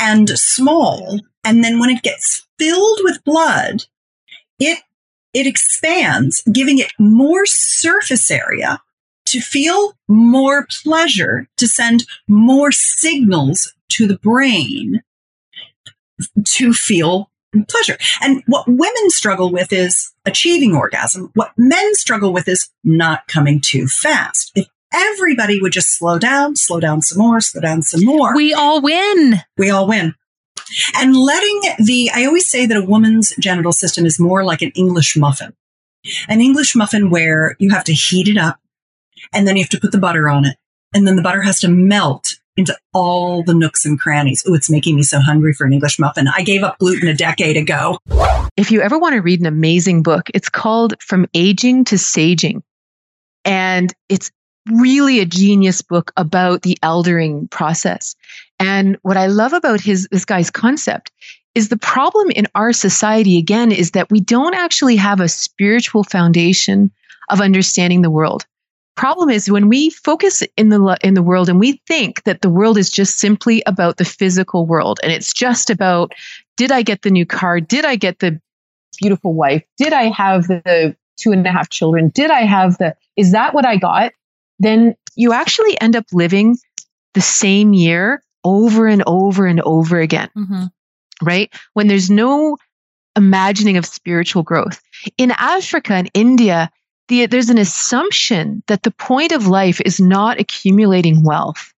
[0.00, 1.20] and small.
[1.44, 3.84] And then when it gets filled with blood,
[4.58, 4.80] it,
[5.34, 8.80] it expands, giving it more surface area
[9.32, 15.02] to feel more pleasure, to send more signals to the brain
[16.44, 17.30] to feel
[17.68, 17.96] pleasure.
[18.20, 21.30] And what women struggle with is achieving orgasm.
[21.34, 24.52] What men struggle with is not coming too fast.
[24.54, 28.34] If everybody would just slow down, slow down some more, slow down some more.
[28.36, 29.40] We all win.
[29.56, 30.14] We all win.
[30.96, 34.72] And letting the, I always say that a woman's genital system is more like an
[34.74, 35.54] English muffin.
[36.28, 38.58] An English muffin where you have to heat it up
[39.32, 40.56] and then you have to put the butter on it.
[40.94, 44.44] And then the butter has to melt into all the nooks and crannies.
[44.46, 46.28] Oh, it's making me so hungry for an English muffin.
[46.28, 47.98] I gave up gluten a decade ago.
[48.56, 52.62] If you ever want to read an amazing book, it's called From Aging to Saging.
[53.44, 54.30] And it's
[54.70, 58.14] really a genius book about the eldering process.
[58.60, 61.10] And what I love about his this guy's concept
[61.54, 66.04] is the problem in our society again is that we don't actually have a spiritual
[66.04, 66.90] foundation
[67.28, 68.46] of understanding the world.
[68.94, 72.50] Problem is when we focus in the in the world and we think that the
[72.50, 76.12] world is just simply about the physical world and it's just about
[76.56, 77.58] did I get the new car?
[77.60, 78.40] Did I get the
[79.00, 79.62] beautiful wife?
[79.78, 82.10] Did I have the two and a half children?
[82.10, 84.12] Did I have the is that what I got?
[84.62, 86.56] then you actually end up living
[87.14, 90.30] the same year over and over and over again.
[90.36, 90.64] Mm-hmm.
[91.22, 91.52] Right?
[91.74, 92.56] When there's no
[93.16, 94.80] imagining of spiritual growth.
[95.18, 96.70] In Africa and India,
[97.12, 101.72] the, there's an assumption that the point of life is not accumulating wealth.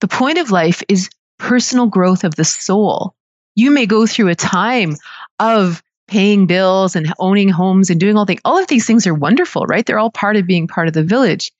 [0.00, 3.14] The point of life is personal growth of the soul.
[3.54, 4.96] You may go through a time
[5.38, 8.40] of paying bills and owning homes and doing all things.
[8.44, 9.84] All of these things are wonderful, right?
[9.84, 11.52] They're all part of being part of the village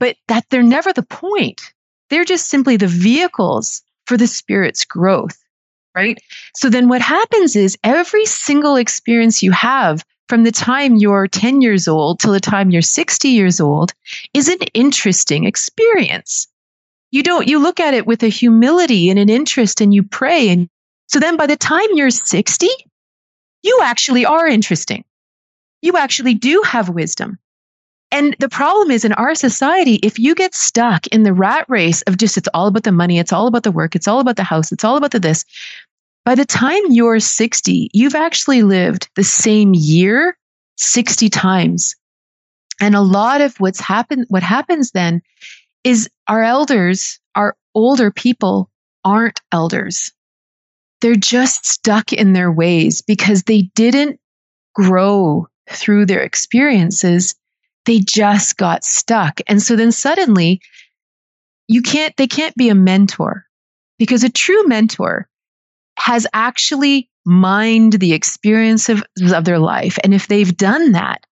[0.00, 1.72] but that they're never the point.
[2.08, 5.38] They're just simply the vehicles for the spirit's growth,
[5.94, 6.18] right?
[6.56, 11.60] So then what happens is every single experience you have from the time you're 10
[11.60, 13.92] years old till the time you're 60 years old
[14.32, 16.46] is an interesting experience.
[17.10, 20.48] You don't, you look at it with a humility and an interest and you pray.
[20.48, 20.68] And
[21.08, 22.68] so then by the time you're 60,
[23.64, 25.04] you actually are interesting.
[25.82, 27.36] You actually do have wisdom.
[28.12, 32.02] And the problem is in our society, if you get stuck in the rat race
[32.02, 34.36] of just it's all about the money, it's all about the work, it's all about
[34.36, 35.44] the house, it's all about the this,
[36.30, 40.38] by the time you're 60, you've actually lived the same year
[40.76, 41.96] 60 times.
[42.80, 45.22] And a lot of what's happened, what happens then
[45.82, 48.70] is our elders, our older people
[49.04, 50.12] aren't elders.
[51.00, 54.20] They're just stuck in their ways because they didn't
[54.76, 57.34] grow through their experiences
[57.86, 59.40] they just got stuck.
[59.48, 60.60] And so then suddenly
[61.66, 63.46] you can't, they can't be a mentor
[63.98, 65.28] because a true mentor
[65.98, 69.98] has actually mined the experience of, of their life.
[70.02, 71.26] And if they've done that,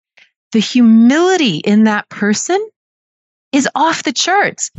[0.51, 2.65] the humility in that person
[3.51, 4.71] is off the charts.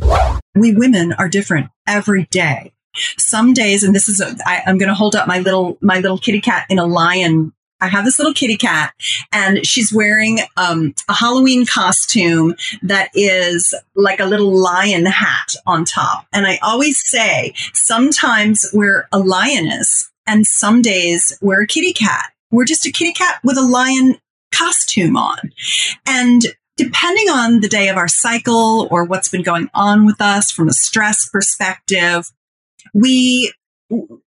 [0.55, 2.73] We women are different every day.
[3.17, 5.99] Some days, and this is, a, I, I'm going to hold up my little, my
[5.99, 8.93] little kitty cat in a lion I have this little kitty cat
[9.31, 15.85] and she's wearing um, a Halloween costume that is like a little lion hat on
[15.85, 16.25] top.
[16.33, 22.31] And I always say sometimes we're a lioness and some days we're a kitty cat.
[22.51, 24.17] We're just a kitty cat with a lion
[24.53, 25.51] costume on.
[26.05, 26.43] And
[26.77, 30.67] depending on the day of our cycle or what's been going on with us from
[30.67, 32.31] a stress perspective,
[32.93, 33.51] we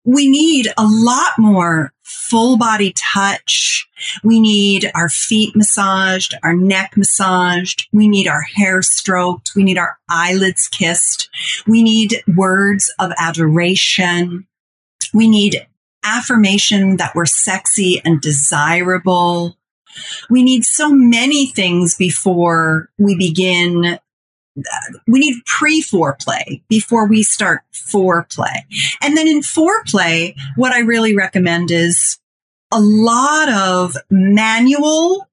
[0.05, 1.92] we need a lot more
[2.30, 3.88] full body touch.
[4.24, 7.88] We need our feet massaged, our neck massaged.
[7.92, 9.52] We need our hair stroked.
[9.54, 11.28] We need our eyelids kissed.
[11.66, 14.46] We need words of adoration.
[15.12, 15.66] We need
[16.04, 19.56] affirmation that we're sexy and desirable.
[20.28, 23.98] We need so many things before we begin
[25.07, 28.62] we need pre foreplay before we start foreplay.
[29.01, 32.18] And then in foreplay, what I really recommend is
[32.72, 35.28] a lot of manual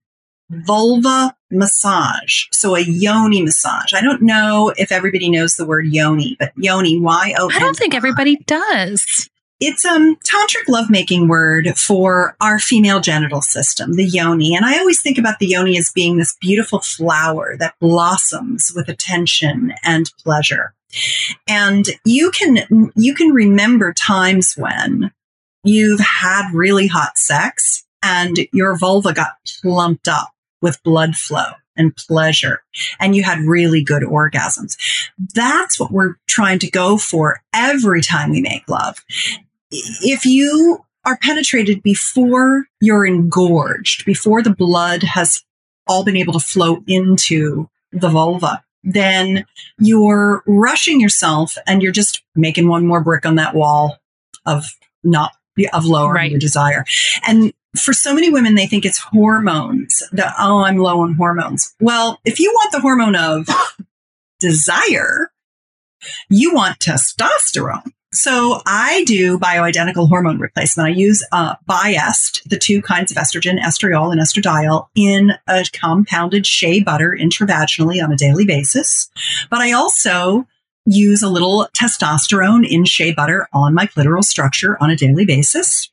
[0.49, 2.45] vulva massage.
[2.51, 3.93] So a yoni massage.
[3.93, 7.49] I don't know if everybody knows the word yoni, but yoni, Y O.
[7.51, 9.29] I don't think everybody does.
[9.59, 14.55] It's a um, tantric lovemaking word for our female genital system, the yoni.
[14.55, 18.87] And I always think about the yoni as being this beautiful flower that blossoms with
[18.87, 20.75] attention and pleasure.
[21.47, 25.11] And you can, you can remember times when
[25.63, 31.95] you've had really hot sex and your vulva got plumped up with blood flow and
[31.95, 32.63] pleasure
[32.99, 34.77] and you had really good orgasms.
[35.33, 39.03] That's what we're trying to go for every time we make love
[39.71, 45.43] if you are penetrated before you're engorged, before the blood has
[45.87, 49.45] all been able to flow into the vulva, then
[49.79, 53.97] you're rushing yourself and you're just making one more brick on that wall
[54.45, 54.65] of
[55.03, 55.31] not
[55.73, 56.31] of lowering right.
[56.31, 56.85] your desire.
[57.27, 61.73] And for so many women, they think it's hormones that, oh, I'm low on hormones.
[61.79, 63.47] Well, if you want the hormone of
[64.39, 65.31] desire,
[66.29, 67.91] you want testosterone.
[68.17, 70.89] So I do bioidentical hormone replacement.
[70.89, 76.81] I use uh, the two kinds of estrogen, estriol and estradiol, in a compounded shea
[76.81, 79.11] butter intravaginally on a daily basis.
[79.51, 80.47] But I also
[80.87, 85.91] use a little testosterone in shea butter on my clitoral structure on a daily basis.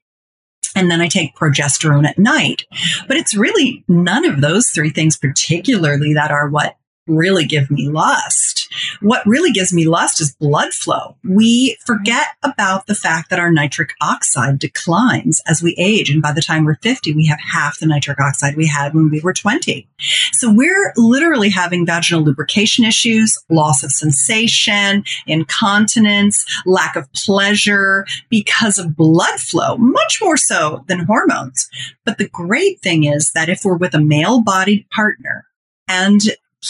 [0.75, 2.65] And then I take progesterone at night.
[3.07, 7.89] But it's really none of those three things particularly that are what really give me
[7.89, 8.73] lust.
[9.01, 11.17] What really gives me lust is blood flow.
[11.23, 16.11] We forget about the fact that our nitric oxide declines as we age.
[16.11, 19.11] And by the time we're 50, we have half the nitric oxide we had when
[19.11, 19.87] we were 20.
[20.33, 28.79] So we're literally having vaginal lubrication issues, loss of sensation, incontinence, lack of pleasure because
[28.79, 31.69] of blood flow, much more so than hormones.
[32.05, 35.47] But the great thing is that if we're with a male bodied partner,
[35.89, 36.21] and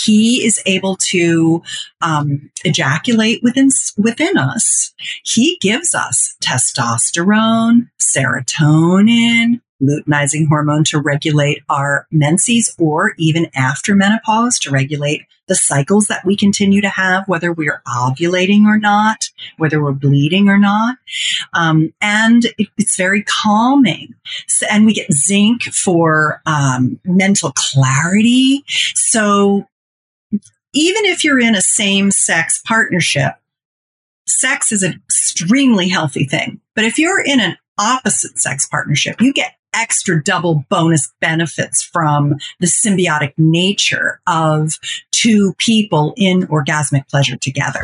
[0.03, 1.63] he is able to
[2.03, 4.93] um, ejaculate within within us.
[5.25, 14.59] He gives us testosterone, serotonin, luteinizing hormone to regulate our menses or even after menopause
[14.61, 19.29] to regulate the cycles that we continue to have, whether we're ovulating or not,
[19.59, 20.97] whether we're bleeding or not.
[21.53, 24.15] Um, and it, it's very calming.
[24.49, 28.65] So, and we get zinc for um, mental clarity.
[28.95, 29.67] So
[30.75, 33.35] even if you're in a same sex partnership,
[34.27, 36.61] sex is an extremely healthy thing.
[36.75, 42.37] But if you're in an opposite sex partnership, you get extra double bonus benefits from
[42.61, 44.75] the symbiotic nature of
[45.11, 47.81] two people in orgasmic pleasure together.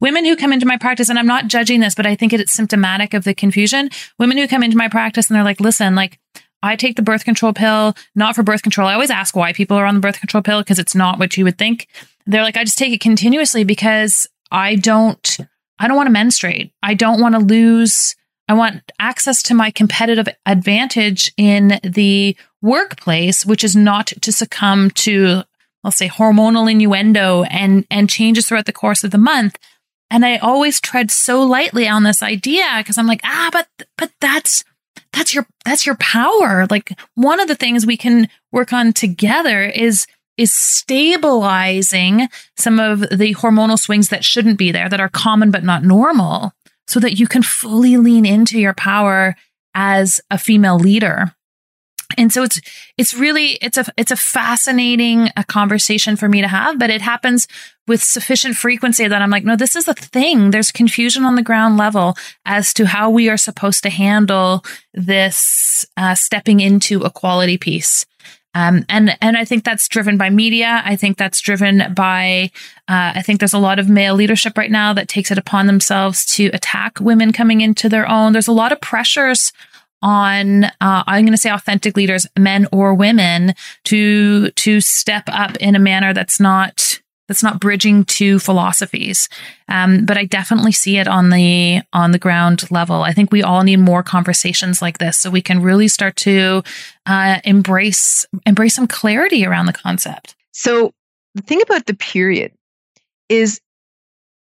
[0.00, 2.52] Women who come into my practice, and I'm not judging this, but I think it's
[2.52, 3.88] symptomatic of the confusion.
[4.18, 6.18] Women who come into my practice and they're like, listen, like,
[6.62, 8.88] I take the birth control pill, not for birth control.
[8.88, 11.36] I always ask why people are on the birth control pill because it's not what
[11.36, 11.88] you would think.
[12.26, 15.38] They're like, I just take it continuously because I don't,
[15.78, 16.72] I don't want to menstruate.
[16.82, 18.14] I don't want to lose.
[18.48, 24.90] I want access to my competitive advantage in the workplace, which is not to succumb
[24.90, 25.42] to,
[25.82, 29.58] let's say, hormonal innuendo and, and changes throughout the course of the month.
[30.10, 34.12] And I always tread so lightly on this idea because I'm like, ah, but, but
[34.20, 34.62] that's,
[35.12, 36.66] that's your that's your power.
[36.70, 40.06] Like one of the things we can work on together is
[40.36, 45.62] is stabilizing some of the hormonal swings that shouldn't be there that are common but
[45.62, 46.52] not normal
[46.86, 49.36] so that you can fully lean into your power
[49.74, 51.34] as a female leader
[52.16, 52.60] and so it's
[52.98, 57.02] it's really it's a it's a fascinating a conversation for me to have but it
[57.02, 57.46] happens
[57.86, 61.42] with sufficient frequency that i'm like no this is a thing there's confusion on the
[61.42, 67.10] ground level as to how we are supposed to handle this uh, stepping into a
[67.10, 68.04] quality piece
[68.54, 70.82] um, and and I think that's driven by media.
[70.84, 72.50] I think that's driven by.
[72.86, 75.66] Uh, I think there's a lot of male leadership right now that takes it upon
[75.66, 78.32] themselves to attack women coming into their own.
[78.32, 79.52] There's a lot of pressures
[80.02, 85.56] on uh, i'm going to say authentic leaders men or women to to step up
[85.56, 89.28] in a manner that's not that's not bridging two philosophies.
[89.68, 93.02] Um, but i definitely see it on the on the ground level.
[93.02, 96.62] I think we all need more conversations like this so we can really start to
[97.06, 100.34] uh, embrace embrace some clarity around the concept.
[100.52, 100.92] So
[101.34, 102.52] the thing about the period
[103.30, 103.60] is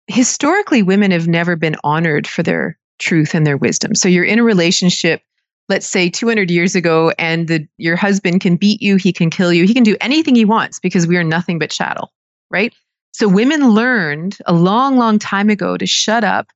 [0.06, 3.94] historically women have never been honored for their truth and their wisdom.
[3.94, 5.20] So you're in a relationship
[5.68, 9.52] let's say 200 years ago and the, your husband can beat you, he can kill
[9.52, 12.12] you, he can do anything he wants because we are nothing but chattel,
[12.50, 12.74] right?
[13.12, 16.48] So women learned a long, long time ago to shut up,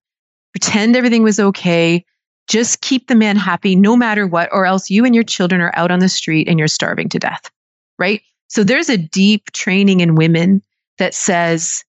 [0.52, 2.04] pretend everything was okay,
[2.48, 5.72] just keep the man happy no matter what, or else you and your children are
[5.74, 7.50] out on the street and you're starving to death,
[7.98, 8.22] right?
[8.48, 10.62] So there's a deep training in women
[10.98, 11.84] that says,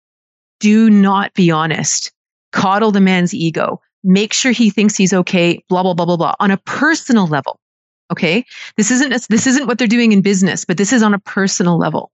[0.59, 2.13] do not be honest,
[2.53, 6.35] coddle the man's ego, make sure he thinks he's okay, blah, blah, blah, blah, blah,
[6.41, 7.59] on a personal level.
[8.11, 8.45] Okay.
[8.77, 11.79] This isn't, this isn't what they're doing in business, but this is on a personal
[11.79, 12.11] level.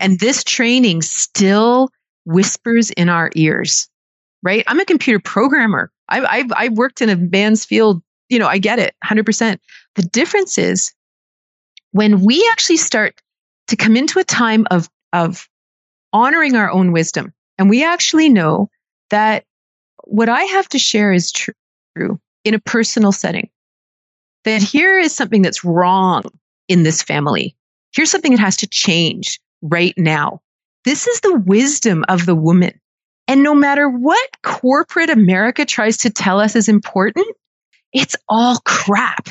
[0.00, 1.90] And this training still
[2.24, 3.88] whispers in our ears,
[4.42, 4.64] right?
[4.66, 5.90] I'm a computer programmer.
[6.08, 8.02] I've, I've, I've worked in a man's field.
[8.28, 9.58] You know, I get it 100%.
[9.96, 10.92] The difference is
[11.92, 13.20] when we actually start
[13.68, 15.48] to come into a time of, of
[16.12, 18.70] honoring our own wisdom, and we actually know
[19.10, 19.44] that
[20.06, 23.50] what I have to share is true in a personal setting.
[24.44, 26.22] That here is something that's wrong
[26.68, 27.56] in this family.
[27.92, 30.40] Here's something that has to change right now.
[30.84, 32.80] This is the wisdom of the woman.
[33.26, 37.26] And no matter what corporate America tries to tell us is important,
[37.92, 39.28] it's all crap.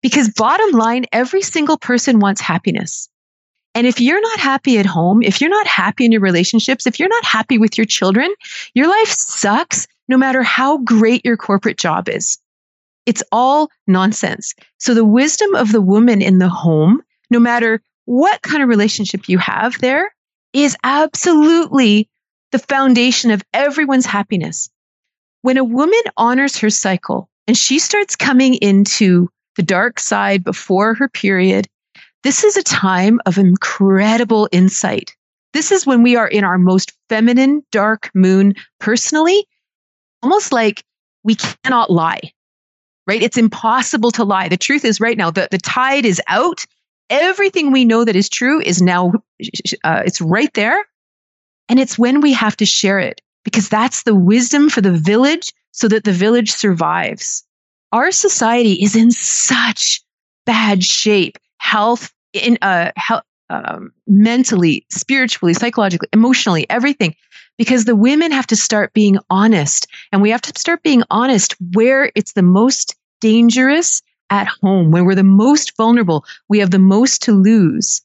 [0.00, 3.10] Because bottom line, every single person wants happiness.
[3.74, 7.00] And if you're not happy at home, if you're not happy in your relationships, if
[7.00, 8.32] you're not happy with your children,
[8.74, 12.38] your life sucks no matter how great your corporate job is.
[13.06, 14.54] It's all nonsense.
[14.78, 19.28] So the wisdom of the woman in the home, no matter what kind of relationship
[19.28, 20.14] you have there,
[20.52, 22.08] is absolutely
[22.52, 24.70] the foundation of everyone's happiness.
[25.42, 30.94] When a woman honors her cycle and she starts coming into the dark side before
[30.94, 31.66] her period,
[32.24, 35.14] this is a time of incredible insight.
[35.52, 39.46] This is when we are in our most feminine dark moon personally,
[40.22, 40.82] almost like
[41.22, 42.32] we cannot lie,
[43.06, 43.22] right?
[43.22, 44.48] It's impossible to lie.
[44.48, 46.66] The truth is right now, the, the tide is out.
[47.10, 49.12] Everything we know that is true is now,
[49.84, 50.82] uh, it's right there.
[51.68, 55.52] And it's when we have to share it because that's the wisdom for the village
[55.72, 57.44] so that the village survives.
[57.92, 60.02] Our society is in such
[60.46, 67.16] bad shape, health, in uh, health, um, mentally, spiritually, psychologically, emotionally, everything,
[67.56, 71.56] because the women have to start being honest, and we have to start being honest
[71.72, 76.78] where it's the most dangerous at home, where we're the most vulnerable, we have the
[76.78, 78.02] most to lose.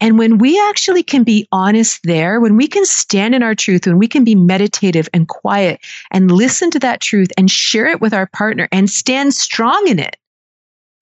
[0.00, 3.86] And when we actually can be honest there, when we can stand in our truth,
[3.86, 5.80] when we can be meditative and quiet
[6.10, 9.98] and listen to that truth and share it with our partner and stand strong in
[9.98, 10.16] it,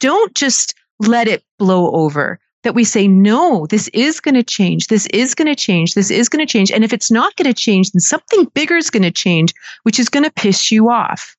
[0.00, 2.38] don't just let it blow over.
[2.62, 4.88] That we say, no, this is going to change.
[4.88, 5.94] This is going to change.
[5.94, 6.70] This is going to change.
[6.70, 9.98] And if it's not going to change, then something bigger is going to change, which
[9.98, 11.36] is going to piss you off.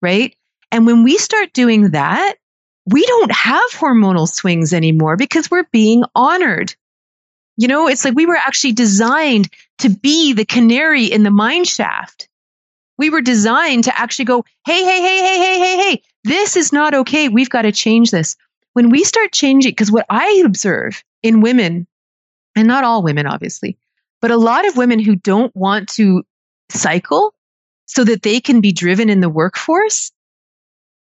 [0.00, 0.34] Right.
[0.72, 2.36] And when we start doing that,
[2.86, 6.74] we don't have hormonal swings anymore because we're being honored.
[7.56, 9.48] You know, it's like we were actually designed
[9.78, 12.28] to be the canary in the mine shaft.
[12.98, 16.72] We were designed to actually go, hey, hey, hey, hey, hey, hey, hey, this is
[16.72, 17.28] not okay.
[17.28, 18.36] We've got to change this.
[18.74, 21.86] When we start changing, because what I observe in women,
[22.54, 23.78] and not all women, obviously,
[24.20, 26.22] but a lot of women who don't want to
[26.70, 27.34] cycle
[27.86, 30.12] so that they can be driven in the workforce,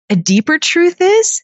[0.10, 1.42] a deeper truth is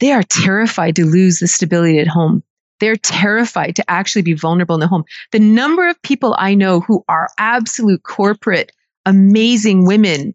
[0.00, 2.42] they are terrified to lose the stability at home.
[2.80, 5.04] They're terrified to actually be vulnerable in the home.
[5.32, 8.72] The number of people I know who are absolute corporate,
[9.06, 10.34] amazing women,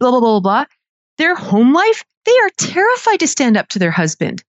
[0.00, 0.64] blah, blah, blah, blah, blah
[1.18, 4.42] their home life, they are terrified to stand up to their husband.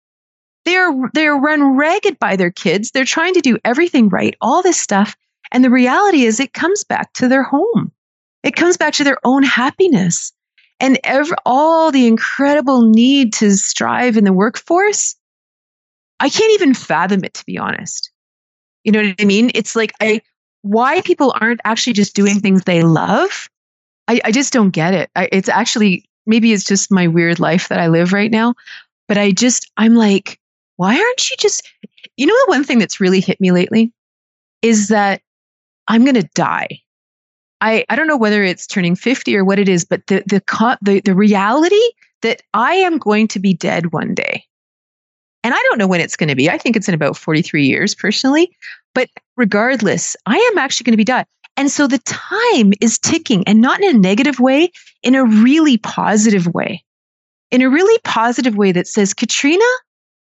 [0.65, 2.91] They're, they're run ragged by their kids.
[2.91, 5.15] They're trying to do everything right, all this stuff.
[5.51, 7.91] And the reality is it comes back to their home.
[8.43, 10.31] It comes back to their own happiness
[10.79, 10.99] and
[11.45, 15.15] all the incredible need to strive in the workforce
[16.23, 18.09] I can't even fathom it to be honest.
[18.85, 19.51] You know what I mean?
[19.53, 20.21] It's like I
[20.61, 23.49] why people aren't actually just doing things they love.
[24.07, 25.09] I, I just don't get it.
[25.17, 28.55] I, it's actually maybe it's just my weird life that I live right now,
[29.09, 30.39] but I just I'm like,
[30.83, 31.67] why aren't you just?
[32.17, 33.91] You know, the one thing that's really hit me lately
[34.61, 35.21] is that
[35.87, 36.67] I'm going to die.
[37.61, 40.41] I, I don't know whether it's turning 50 or what it is, but the, the,
[40.81, 41.81] the, the reality
[42.21, 44.43] that I am going to be dead one day
[45.43, 46.49] and I don't know when it's going to be.
[46.49, 48.55] I think it's in about 43 years personally.
[48.95, 51.25] But regardless, I am actually going to be done.
[51.57, 54.71] And so the time is ticking and not in a negative way,
[55.03, 56.83] in a really positive way.
[57.51, 59.63] In a really positive way that says, Katrina,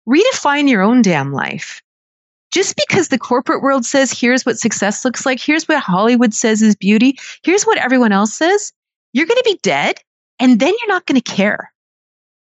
[0.07, 1.81] redefine your own damn life.
[2.51, 6.61] Just because the corporate world says, here's what success looks like, here's what Hollywood says
[6.61, 8.71] is beauty, here's what everyone else says,
[9.13, 9.97] you're going to be dead
[10.39, 11.73] and then you're not going to care.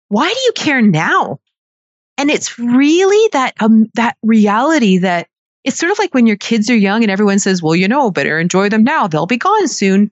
[0.09, 1.39] Why do you care now?
[2.19, 5.29] And it's really that um, that reality that
[5.65, 8.11] it's sort of like when your kids are young and everyone says, "Well, you know,
[8.11, 9.07] better enjoy them now.
[9.07, 10.11] They'll be gone soon."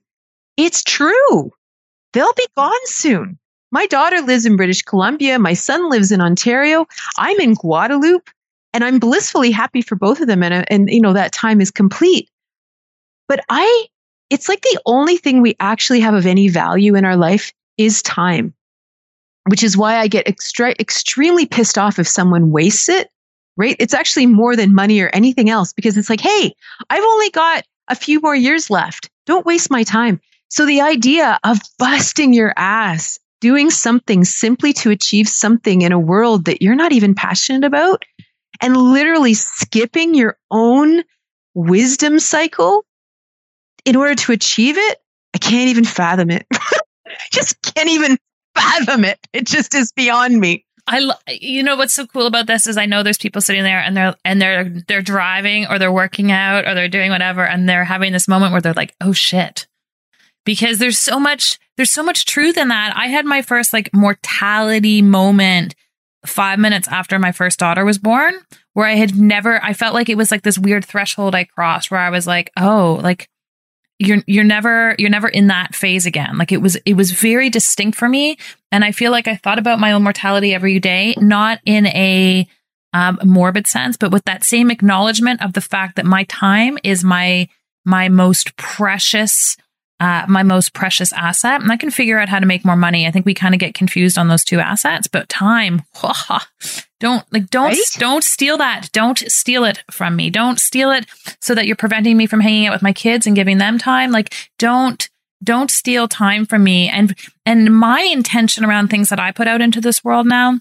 [0.57, 1.51] It's true.
[2.13, 3.37] They'll be gone soon.
[3.71, 5.37] My daughter lives in British Columbia.
[5.39, 6.87] My son lives in Ontario.
[7.17, 8.29] I'm in Guadeloupe,
[8.73, 10.43] and I'm blissfully happy for both of them.
[10.43, 12.29] And uh, and you know that time is complete.
[13.27, 13.85] But I,
[14.29, 18.01] it's like the only thing we actually have of any value in our life is
[18.01, 18.55] time
[19.49, 23.09] which is why I get extra- extremely pissed off if someone wastes it,
[23.57, 23.75] right?
[23.79, 26.53] It's actually more than money or anything else because it's like, hey,
[26.89, 29.09] I've only got a few more years left.
[29.25, 30.21] Don't waste my time.
[30.49, 35.99] So the idea of busting your ass, doing something simply to achieve something in a
[35.99, 38.03] world that you're not even passionate about,
[38.61, 41.03] and literally skipping your own
[41.53, 42.85] wisdom cycle
[43.85, 44.99] in order to achieve it,
[45.33, 46.45] I can't even fathom it.
[47.31, 48.17] Just can't even
[48.55, 49.19] fathom it.
[49.33, 50.65] It just is beyond me.
[50.87, 53.79] I, you know, what's so cool about this is I know there's people sitting there
[53.79, 57.69] and they're and they're they're driving or they're working out or they're doing whatever and
[57.69, 59.67] they're having this moment where they're like, oh shit,
[60.45, 62.91] because there's so much there's so much truth in that.
[62.93, 65.75] I had my first like mortality moment
[66.25, 68.33] five minutes after my first daughter was born,
[68.73, 71.89] where I had never I felt like it was like this weird threshold I crossed
[71.89, 73.29] where I was like, oh, like
[73.97, 77.49] you're you're never you're never in that phase again like it was it was very
[77.49, 78.37] distinct for me
[78.71, 82.47] and i feel like i thought about my own mortality every day not in a
[82.93, 87.03] um, morbid sense but with that same acknowledgement of the fact that my time is
[87.03, 87.45] my
[87.83, 89.57] my most precious
[89.99, 91.61] uh, my most precious asset.
[91.61, 93.05] And i can figure out how to make more money.
[93.05, 95.83] I think we kind of get confused on those two assets but time
[96.99, 97.95] don't like don't right?
[97.97, 98.89] don't steal that.
[98.91, 100.29] Don't steal it from me.
[100.29, 101.05] Don't steal it
[101.39, 104.11] so that you're preventing me from hanging out with my kids and giving them time.
[104.11, 105.09] Like don't
[105.43, 106.89] don't steal time from me.
[106.89, 110.59] And and my intention around things that i put out into this world now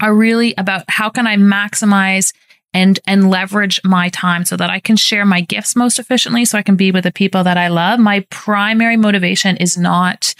[0.00, 2.32] are really about how can i maximize
[2.74, 6.58] and and leverage my time so that I can share my gifts most efficiently so
[6.58, 8.00] I can be with the people that I love.
[8.00, 10.34] My primary motivation is not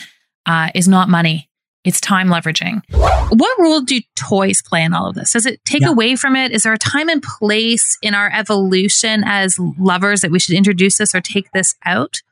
[0.45, 1.49] uh, is not money.
[1.85, 2.81] It's time leveraging.
[2.91, 5.33] What role do toys play in all of this?
[5.33, 5.91] Does it take yeah.
[5.91, 6.51] away from it?
[6.51, 10.97] Is there a time and place in our evolution as lovers that we should introduce
[10.97, 12.23] this or take this out?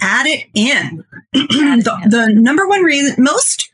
[0.00, 1.04] Add it in.
[1.34, 2.10] Add it the, in.
[2.10, 3.70] the number one reason most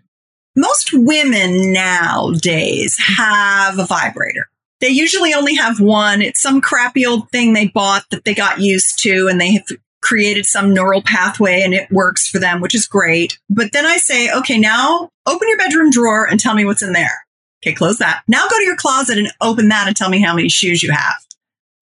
[0.56, 4.49] most women nowadays have a vibrator
[4.80, 6.22] they usually only have one.
[6.22, 9.66] It's some crappy old thing they bought that they got used to and they have
[10.02, 13.38] created some neural pathway and it works for them, which is great.
[13.50, 16.92] But then I say, okay, now open your bedroom drawer and tell me what's in
[16.92, 17.24] there.
[17.62, 18.22] Okay, close that.
[18.26, 20.90] Now go to your closet and open that and tell me how many shoes you
[20.92, 21.14] have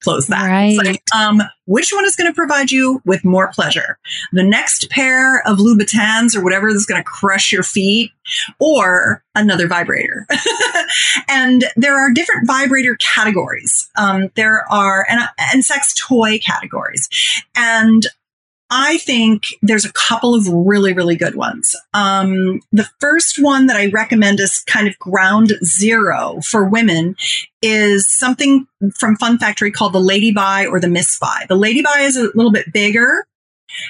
[0.03, 0.47] close that.
[0.47, 0.77] Right.
[0.77, 3.99] Like, um, which one is going to provide you with more pleasure?
[4.33, 8.13] The next pair of Louboutins or whatever is going to crush your feet
[8.59, 10.27] or another vibrator.
[11.29, 13.91] and there are different vibrator categories.
[13.97, 15.21] Um, there are, and,
[15.53, 17.09] and sex toy categories.
[17.55, 18.07] And
[18.71, 21.75] I think there's a couple of really, really good ones.
[21.95, 27.17] Um, the first one that I recommend as kind of ground zero for women
[27.63, 31.47] is something from Fun Factory called the Lady Bi or the Miss Bi.
[31.49, 33.27] The Lady Bi is a little bit bigger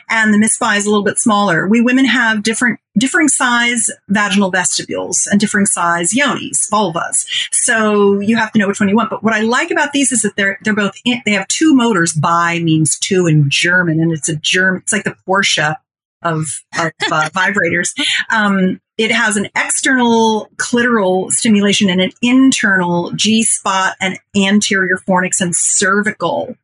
[0.09, 1.67] and the Miss Bi is a little bit smaller.
[1.67, 7.27] We women have different, differing size vaginal vestibules and differing size yonis, vulvas.
[7.53, 9.11] So you have to know which one you want.
[9.11, 11.75] But what I like about these is that they're, they're both, in, they have two
[11.75, 12.13] motors.
[12.13, 15.77] Bi means two in German and it's a German, it's like the Porsche
[16.23, 17.93] of, of uh, vibrators.
[18.31, 25.41] Um, it has an external clitoral stimulation and an internal G spot and anterior fornix
[25.41, 26.57] and cervical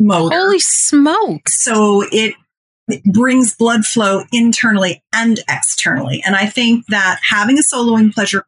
[0.00, 0.34] motor.
[0.34, 1.62] Holy smokes.
[1.62, 2.34] So it,
[2.88, 6.22] it brings blood flow internally and externally.
[6.26, 8.44] And I think that having a soloing pleasure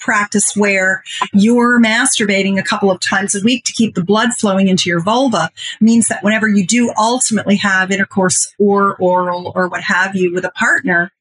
[0.00, 4.68] practice where you're masturbating a couple of times a week to keep the blood flowing
[4.68, 9.82] into your vulva means that whenever you do ultimately have intercourse or oral or what
[9.82, 11.12] have you with a partner,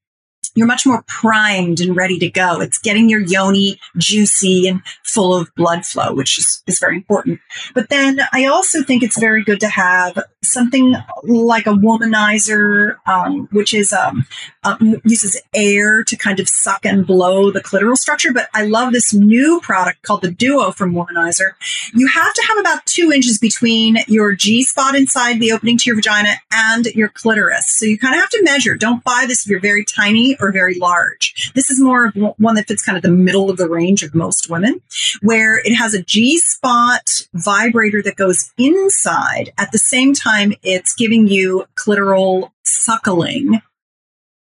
[0.55, 2.61] you're much more primed and ready to go.
[2.61, 7.39] It's getting your yoni juicy and full of blood flow, which is, is very important.
[7.73, 13.47] But then I also think it's very good to have something like a womanizer, um,
[13.51, 14.25] which is um,
[14.63, 18.33] uh, uses air to kind of suck and blow the clitoral structure.
[18.33, 21.51] But I love this new product called the Duo from Womanizer.
[21.93, 25.89] You have to have about two inches between your G spot inside the opening to
[25.89, 27.67] your vagina and your clitoris.
[27.75, 28.75] So you kind of have to measure.
[28.75, 31.51] Don't buy this if you're very tiny or very large.
[31.55, 34.15] This is more of one that fits kind of the middle of the range of
[34.15, 34.81] most women,
[35.21, 39.51] where it has a G spot vibrator that goes inside.
[39.57, 43.61] At the same time, it's giving you clitoral suckling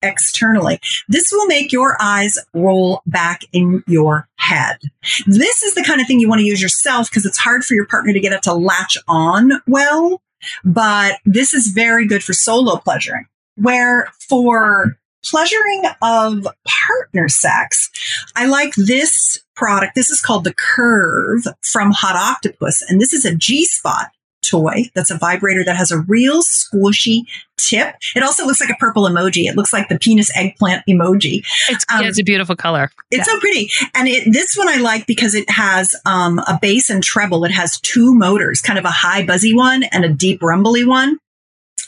[0.03, 0.80] externally.
[1.09, 4.78] This will make your eyes roll back in your head.
[5.26, 7.74] This is the kind of thing you want to use yourself because it's hard for
[7.74, 10.20] your partner to get it to latch on well,
[10.64, 13.26] but this is very good for solo pleasuring.
[13.57, 17.91] Where for pleasuring of partner sex,
[18.37, 19.95] I like this product.
[19.95, 24.11] This is called the Curve from Hot Octopuss, and this is a G spot
[24.43, 27.23] toy that's a vibrator that has a real squishy
[27.57, 27.95] tip.
[28.14, 29.45] It also looks like a purple emoji.
[29.45, 31.45] It looks like the penis eggplant emoji.
[31.68, 32.91] It's, um, yeah, it's a beautiful color.
[33.11, 33.33] It's yeah.
[33.33, 33.70] so pretty.
[33.95, 37.45] And it, this one I like because it has um, a bass and treble.
[37.45, 41.18] It has two motors, kind of a high buzzy one and a deep rumbly one.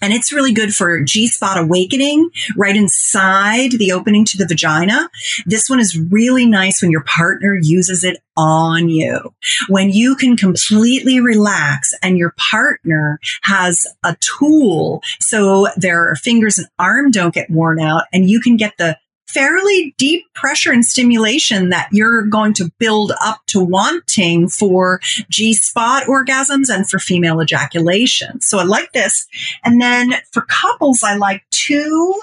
[0.05, 5.09] And it's really good for G spot awakening right inside the opening to the vagina.
[5.47, 9.35] This one is really nice when your partner uses it on you.
[9.68, 16.68] When you can completely relax and your partner has a tool so their fingers and
[16.78, 18.99] arm don't get worn out and you can get the
[19.35, 25.53] fairly deep pressure and stimulation that you're going to build up to wanting for G
[25.53, 28.41] spot orgasms and for female ejaculation.
[28.41, 29.26] So I like this.
[29.64, 32.14] And then for couples, I like two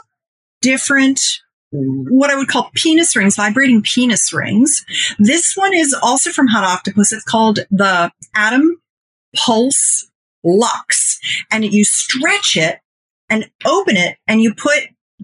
[0.61, 1.19] different
[1.73, 4.85] what I would call penis rings, vibrating penis rings.
[5.19, 7.13] This one is also from Hot Octopuss.
[7.13, 8.81] It's called the Atom
[9.35, 10.09] Pulse
[10.43, 11.19] Lux.
[11.49, 12.79] And you stretch it
[13.29, 14.81] and open it and you put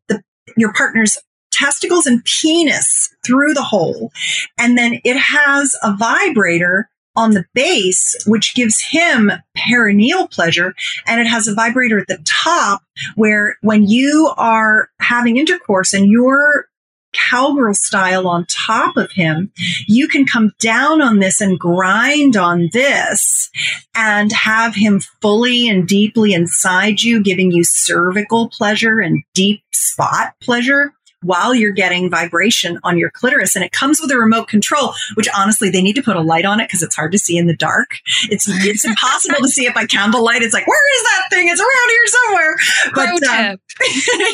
[0.07, 0.23] the,
[0.55, 1.17] your partner's
[1.59, 4.11] testicles and penis through the hole.
[4.57, 10.73] And then it has a vibrator on the base, which gives him perineal pleasure.
[11.07, 12.83] And it has a vibrator at the top
[13.15, 16.67] where when you are having intercourse and you're
[17.13, 19.51] cowgirl style on top of him,
[19.87, 23.49] you can come down on this and grind on this
[23.95, 30.35] and have him fully and deeply inside you, giving you cervical pleasure and deep spot
[30.41, 30.93] pleasure
[31.27, 33.55] while you're getting vibration on your clitoris.
[33.55, 36.45] And it comes with a remote control, which honestly, they need to put a light
[36.45, 37.99] on it because it's hard to see in the dark.
[38.29, 40.41] It's, it's impossible to see it by candlelight.
[40.41, 41.49] It's like, where is that thing?
[41.49, 42.55] It's around here somewhere.
[42.95, 43.57] But um,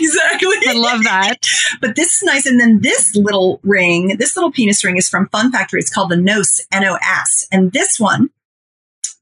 [0.01, 0.55] exactly.
[0.69, 1.37] I love that.
[1.81, 2.45] but this is nice.
[2.45, 5.79] And then this little ring, this little penis ring is from Fun Factory.
[5.79, 7.47] It's called the NOS, N-O-S.
[7.51, 8.29] And this one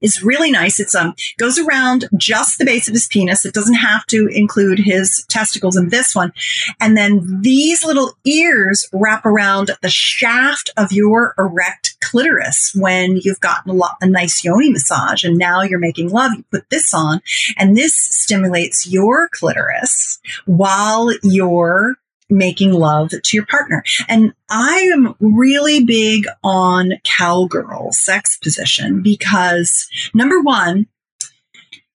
[0.01, 0.79] is really nice.
[0.79, 3.45] It's um goes around just the base of his penis.
[3.45, 6.33] It doesn't have to include his testicles in this one.
[6.79, 13.39] And then these little ears wrap around the shaft of your erect clitoris when you've
[13.39, 16.31] gotten a, lot, a nice yoni massage and now you're making love.
[16.35, 17.21] You put this on
[17.57, 21.95] and this stimulates your clitoris while you're
[22.31, 23.83] making love to your partner.
[24.07, 30.87] And I am really big on cowgirl sex position because number one,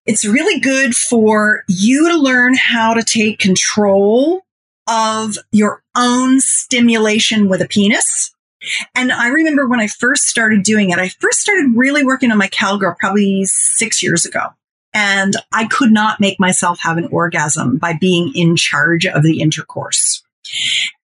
[0.05, 4.43] it's really good for you to learn how to take control
[4.89, 8.33] of your own stimulation with a penis.
[8.95, 12.39] And I remember when I first started doing it, I first started really working on
[12.39, 14.49] my cowgirl probably six years ago.
[14.95, 19.41] And I could not make myself have an orgasm by being in charge of the
[19.41, 20.23] intercourse.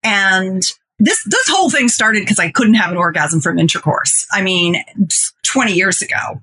[0.02, 0.62] And
[0.98, 4.26] this this whole thing started because I couldn't have an orgasm from intercourse.
[4.32, 4.76] I mean,
[5.44, 6.42] 20 years ago,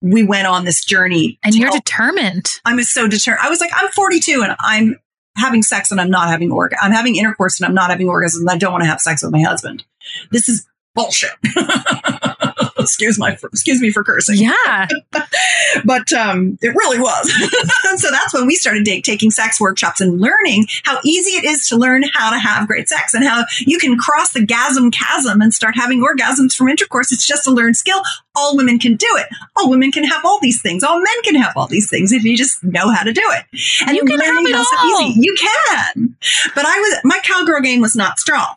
[0.00, 1.38] we went on this journey.
[1.44, 1.84] And you're help.
[1.84, 2.60] determined.
[2.64, 3.44] I was so determined.
[3.44, 5.00] I was like, I'm 42 and I'm
[5.36, 6.80] having sex and I'm not having orgasm.
[6.82, 8.48] I'm having intercourse and I'm not having orgasm.
[8.48, 9.84] I don't want to have sex with my husband.
[10.30, 11.30] This is bullshit.
[12.82, 14.36] excuse my excuse me for cursing.
[14.36, 14.88] Yeah,
[15.84, 17.32] but um, it really was.
[18.00, 21.76] so that's when we started taking sex workshops and learning how easy it is to
[21.76, 25.54] learn how to have great sex and how you can cross the gasm chasm and
[25.54, 27.12] start having orgasms from intercourse.
[27.12, 28.02] It's just a learned skill.
[28.34, 29.26] All women can do it.
[29.56, 30.82] All women can have all these things.
[30.82, 33.44] All men can have all these things if you just know how to do it.
[33.86, 35.02] And you can have it all.
[35.02, 35.20] Easy.
[35.20, 36.16] You can.
[36.54, 38.54] But I was my cowgirl game was not strong.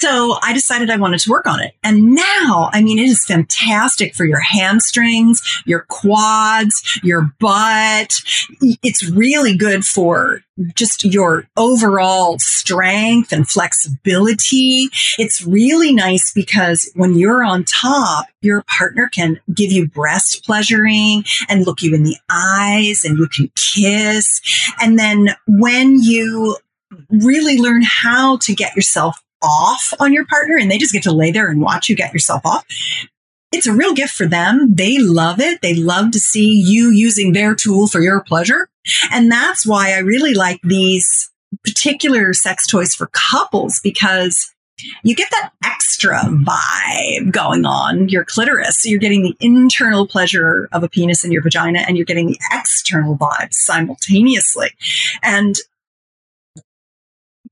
[0.00, 1.74] So I decided I wanted to work on it.
[1.84, 8.10] And now, I mean, it is fantastic for your hamstrings, your quads, your butt.
[8.82, 10.42] It's really good for
[10.74, 14.88] just your overall strength and flexibility.
[15.18, 21.24] It's really nice because when you're on top, your partner can give you breast pleasuring
[21.48, 24.40] and look you in the eyes and you can kiss.
[24.80, 26.56] And then when you
[27.10, 31.12] really learn how to get yourself off on your partner and they just get to
[31.12, 32.64] lay there and watch you get yourself off.
[33.52, 34.74] It's a real gift for them.
[34.74, 35.60] They love it.
[35.60, 38.68] They love to see you using their tool for your pleasure.
[39.12, 41.30] And that's why I really like these
[41.64, 44.54] particular sex toys for couples because
[45.02, 48.80] you get that extra vibe going on your clitoris.
[48.80, 52.28] So you're getting the internal pleasure of a penis in your vagina and you're getting
[52.28, 54.70] the external vibe simultaneously.
[55.22, 55.56] And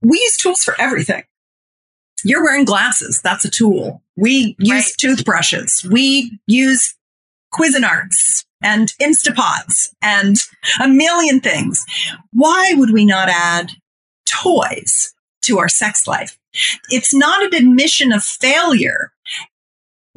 [0.00, 1.24] we use tools for everything.
[2.24, 3.20] You're wearing glasses.
[3.22, 4.02] That's a tool.
[4.16, 4.94] We use right.
[4.98, 5.86] toothbrushes.
[5.88, 6.94] We use
[7.54, 10.36] Cuisinarts and Instapots and
[10.80, 11.84] a million things.
[12.32, 13.72] Why would we not add
[14.28, 16.38] toys to our sex life?
[16.88, 19.12] It's not an admission of failure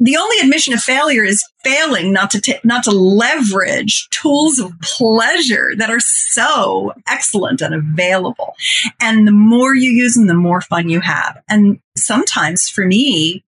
[0.02, 5.74] the only admission of failure is failing not to not to leverage tools of pleasure
[5.78, 8.54] that are so excellent and available.
[9.00, 11.40] And the more you use them, the more fun you have.
[11.48, 13.44] And sometimes for me,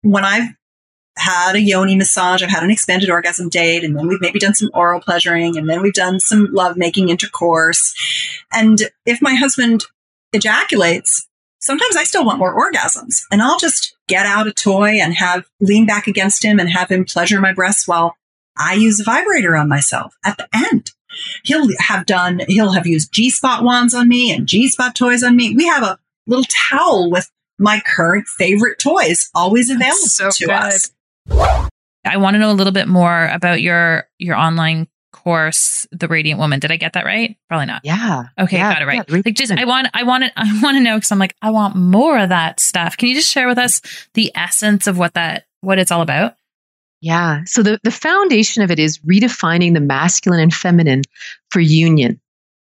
[0.00, 0.48] when I've
[1.18, 4.54] had a yoni massage, I've had an expanded orgasm date, and then we've maybe done
[4.54, 7.94] some oral pleasuring, and then we've done some love making intercourse.
[8.50, 9.84] And if my husband
[10.32, 11.28] ejaculates,
[11.62, 15.46] sometimes I still want more orgasms and I'll just get out a toy and have
[15.58, 18.14] lean back against him and have him pleasure my breasts while
[18.58, 20.90] I use a vibrator on myself at the end.
[21.44, 25.22] He'll have done, he'll have used G spot wands on me and G spot toys
[25.22, 25.56] on me.
[25.56, 30.52] We have a little towel with my current favorite toys always available so to good.
[30.52, 30.90] us.
[32.04, 34.88] I want to know a little bit more about your your online
[35.22, 36.60] course, The Radiant Woman.
[36.60, 37.36] Did I get that right?
[37.48, 37.82] Probably not.
[37.84, 38.24] Yeah.
[38.38, 39.04] Okay, yeah, got it right.
[39.08, 41.36] Yeah, like just I want I want it I want to know because I'm like,
[41.42, 42.96] I want more of that stuff.
[42.96, 43.80] Can you just share with us
[44.14, 46.34] the essence of what that what it's all about?
[47.00, 47.42] Yeah.
[47.46, 51.02] So the, the foundation of it is redefining the masculine and feminine
[51.50, 52.20] for union.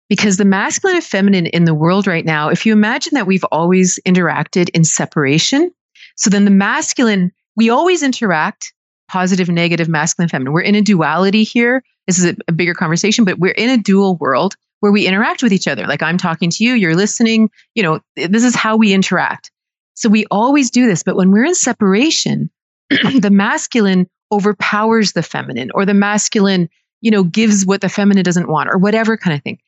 [0.08, 3.44] because the masculine and feminine in the world right now, if you imagine that we've
[3.50, 5.70] always interacted in separation,
[6.16, 8.72] so then the masculine, we always interact
[9.08, 10.52] positive, negative, masculine, feminine.
[10.52, 11.82] We're in a duality here.
[12.06, 15.52] This is a, bigger conversation, but we're in a dual world where we interact with
[15.52, 15.86] each other.
[15.86, 19.50] Like I'm talking to you, you're listening, you know, this is how we interact.
[19.94, 21.02] So we always do this.
[21.02, 22.50] But when we're in separation,
[22.90, 26.68] the masculine overpowers the feminine or the masculine,
[27.00, 29.58] you know, gives what the feminine doesn't want or whatever kind of thing.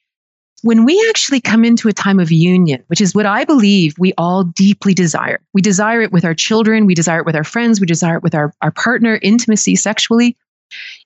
[0.62, 4.12] When we actually come into a time of union, which is what I believe we
[4.18, 7.80] all deeply desire, we desire it with our children, we desire it with our friends,
[7.80, 10.36] we desire it with our, our partner, intimacy, sexually.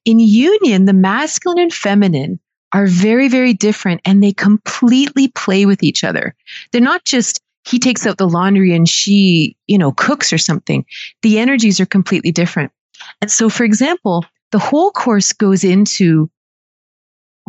[0.05, 2.41] In union, the masculine and feminine
[2.73, 6.35] are very, very different and they completely play with each other.
[6.73, 10.85] They're not just he takes out the laundry and she, you know, cooks or something.
[11.23, 12.73] The energies are completely different.
[13.21, 16.31] And so, for example, the whole course goes into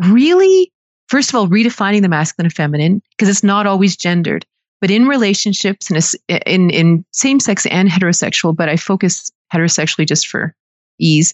[0.02, 0.72] really,
[1.08, 4.46] first of all, redefining the masculine and feminine because it's not always gendered.
[4.80, 10.28] But in relationships, and in, in same sex and heterosexual, but I focus heterosexually just
[10.28, 10.54] for
[10.98, 11.32] ease.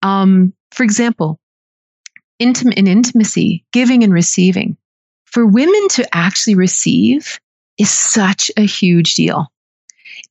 [0.00, 1.38] Um, for example,
[2.38, 4.76] intimate in intimacy, giving and receiving.
[5.26, 7.38] For women to actually receive
[7.78, 9.46] is such a huge deal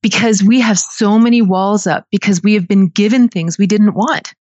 [0.01, 3.93] because we have so many walls up because we have been given things we didn't
[3.93, 4.33] want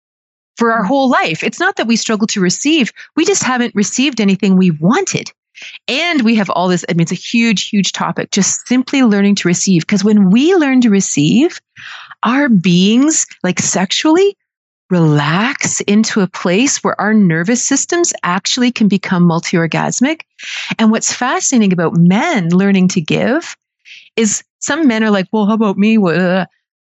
[0.56, 1.42] for our whole life.
[1.42, 5.32] It's not that we struggle to receive, we just haven't received anything we wanted.
[5.88, 9.34] And we have all this, I mean, it's a huge, huge topic, just simply learning
[9.36, 9.82] to receive.
[9.82, 11.60] Because when we learn to receive,
[12.22, 14.36] our beings, like sexually,
[14.90, 20.22] relax into a place where our nervous systems actually can become multi orgasmic.
[20.78, 23.56] And what's fascinating about men learning to give
[24.16, 25.96] is some men are like, well, how about me?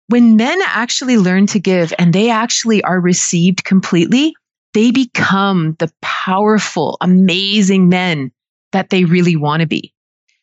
[0.07, 4.35] When men actually learn to give and they actually are received completely,
[4.73, 8.31] they become the powerful, amazing men
[8.71, 9.93] that they really want to be.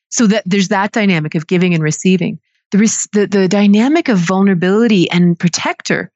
[0.08, 2.38] So that there's that dynamic of giving and receiving.
[2.70, 6.10] The, the, the dynamic of vulnerability and protector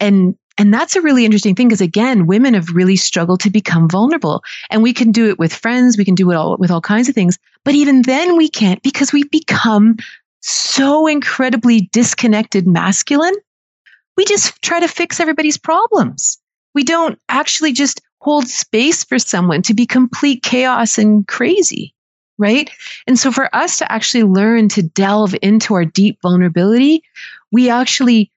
[0.00, 3.88] and and that's a really interesting thing because again, women have really struggled to become
[3.88, 4.42] vulnerable.
[4.68, 7.08] And we can do it with friends, we can do it all with all kinds
[7.08, 7.38] of things.
[7.64, 9.96] But even then we can't because we become
[10.40, 13.34] so incredibly disconnected masculine.
[14.16, 16.38] We just try to fix everybody's problems.
[16.74, 21.94] We don't actually just hold space for someone to be complete chaos and crazy.
[22.38, 22.70] Right.
[23.06, 27.02] And so for us to actually learn to delve into our deep vulnerability,
[27.52, 28.32] we actually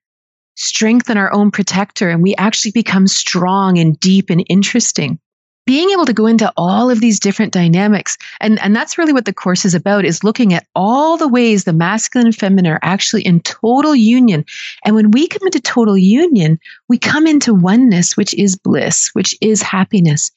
[0.55, 5.19] strengthen our own protector and we actually become strong and deep and interesting
[5.66, 9.26] being able to go into all of these different dynamics and, and that's really what
[9.26, 12.80] the course is about is looking at all the ways the masculine and feminine are
[12.82, 14.45] actually in total union
[14.86, 16.59] and when we come into total union
[16.89, 20.32] we come into oneness which is bliss which is happiness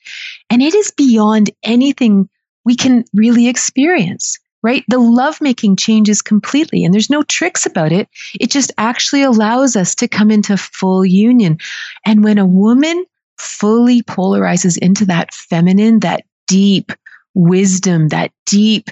[0.50, 2.28] and it is beyond anything
[2.64, 4.84] we can really experience right?
[4.88, 8.08] The lovemaking changes completely and there's no tricks about it.
[8.40, 11.58] It just actually allows us to come into full union.
[12.04, 13.04] And when a woman
[13.38, 16.92] fully polarizes into that feminine, that deep
[17.34, 18.90] wisdom, that deep,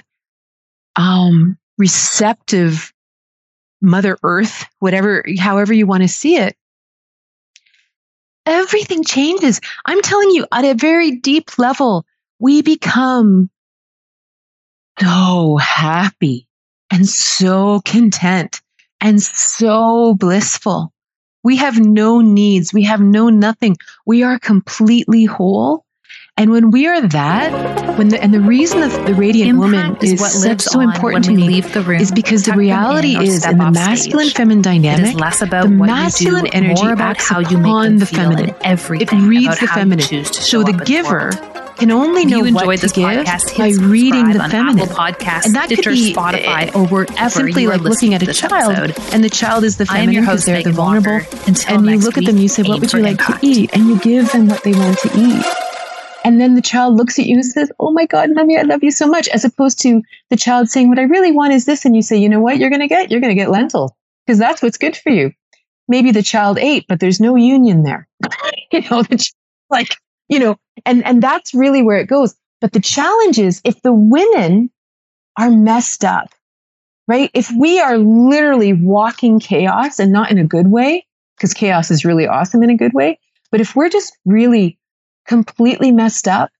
[0.95, 2.93] um, receptive
[3.81, 6.55] Mother Earth, whatever, however you want to see it,
[8.45, 9.59] everything changes.
[9.85, 12.05] I'm telling you, at a very deep level,
[12.39, 13.49] we become
[14.99, 16.47] so happy
[16.91, 18.61] and so content
[19.01, 20.93] and so blissful.
[21.45, 22.73] We have no needs.
[22.73, 23.77] We have no nothing.
[24.03, 25.85] We are completely whole.
[26.37, 29.97] And when we are that, when the, and the reason of the radiant Impact woman
[30.01, 33.71] is, is what such so important to me is because the reality is in the
[33.71, 34.37] masculine stage.
[34.37, 38.55] feminine dynamic, it is less about the masculine energy acts how you on the feminine.
[38.63, 40.25] It reads the feminine.
[40.25, 41.29] So the giver
[41.77, 44.87] can only if know you enjoyed this podcast, by reading the feminine.
[44.87, 48.73] Podcast, and that Stitcher, could be Spotify, or wherever simply like looking at a child,
[48.75, 49.13] episode.
[49.13, 51.25] and the child is the feminine because they're the vulnerable.
[51.47, 53.41] Until and you look at them, you say, "What would you like impact.
[53.41, 55.45] to eat?" And you give them what they want to eat.
[56.25, 58.83] And then the child looks at you and says, Oh my God, mommy, I love
[58.83, 59.27] you so much.
[59.27, 60.01] As opposed to
[60.31, 61.85] the child saying, What I really want is this.
[61.85, 63.11] And you say, You know what you're going to get?
[63.11, 63.91] You're going to get lentils
[64.25, 65.33] because that's what's good for you.
[65.87, 68.07] Maybe the child ate, but there's no union there.
[68.71, 69.23] you know, the,
[69.69, 69.95] like
[70.27, 72.35] you know, and, and that's really where it goes.
[72.61, 74.69] But the challenge is if the women
[75.37, 76.33] are messed up,
[77.07, 77.29] right?
[77.33, 81.05] If we are literally walking chaos and not in a good way,
[81.35, 83.19] because chaos is really awesome in a good way.
[83.51, 84.79] But if we're just really
[85.27, 86.51] completely messed up,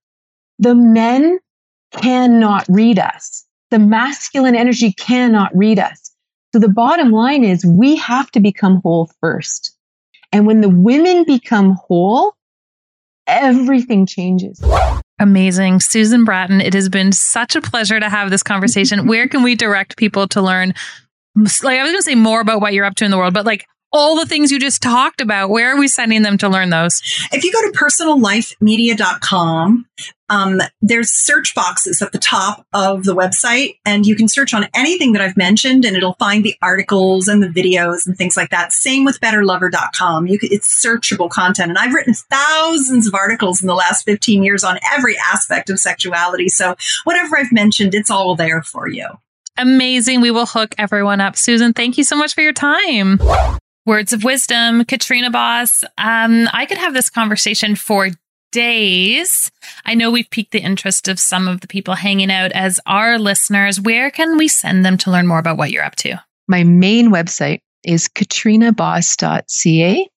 [0.58, 1.38] the men
[1.92, 3.44] cannot read us.
[3.70, 6.12] The masculine energy cannot read us.
[6.52, 9.76] So the bottom line is we have to become whole first.
[10.32, 12.34] And when the women become whole,
[13.26, 14.62] everything changes.
[15.18, 15.80] Amazing.
[15.80, 19.06] Susan Bratton, it has been such a pleasure to have this conversation.
[19.08, 20.74] Where can we direct people to learn?
[21.34, 23.34] Like, I was going to say more about what you're up to in the world,
[23.34, 26.48] but like all the things you just talked about, where are we sending them to
[26.48, 27.00] learn those?
[27.32, 29.86] If you go to personallifemedia.com,
[30.28, 34.66] um, there's search boxes at the top of the website, and you can search on
[34.74, 38.50] anything that I've mentioned, and it'll find the articles and the videos and things like
[38.50, 38.72] that.
[38.72, 40.26] Same with betterlover.com.
[40.26, 44.42] You can, it's searchable content, and I've written thousands of articles in the last 15
[44.42, 46.48] years on every aspect of sexuality.
[46.48, 46.74] So
[47.04, 49.06] whatever I've mentioned, it's all there for you.
[49.58, 50.20] Amazing.
[50.20, 51.36] We will hook everyone up.
[51.36, 53.18] Susan, thank you so much for your time.
[53.86, 55.84] Words of wisdom, Katrina Bos.
[55.96, 58.08] Um, I could have this conversation for
[58.50, 59.52] days.
[59.84, 63.16] I know we've piqued the interest of some of the people hanging out as our
[63.16, 63.80] listeners.
[63.80, 66.20] Where can we send them to learn more about what you're up to?
[66.48, 70.08] My main website is katrinabos.ca.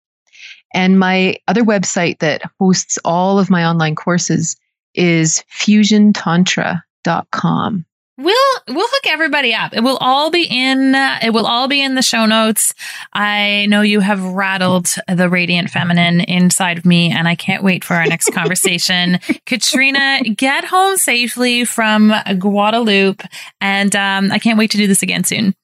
[0.73, 4.55] And my other website that hosts all of my online courses
[4.95, 7.85] is fusiontantra.com.
[8.19, 8.35] We'll
[8.67, 9.73] we'll hook everybody up.
[9.73, 12.73] It will all be in uh, it will all be in the show notes.
[13.13, 17.85] I know you have rattled the radiant feminine inside of me and I can't wait
[17.85, 19.19] for our next conversation.
[19.45, 23.21] Katrina, get home safely from Guadeloupe
[23.61, 25.55] and um, I can't wait to do this again soon.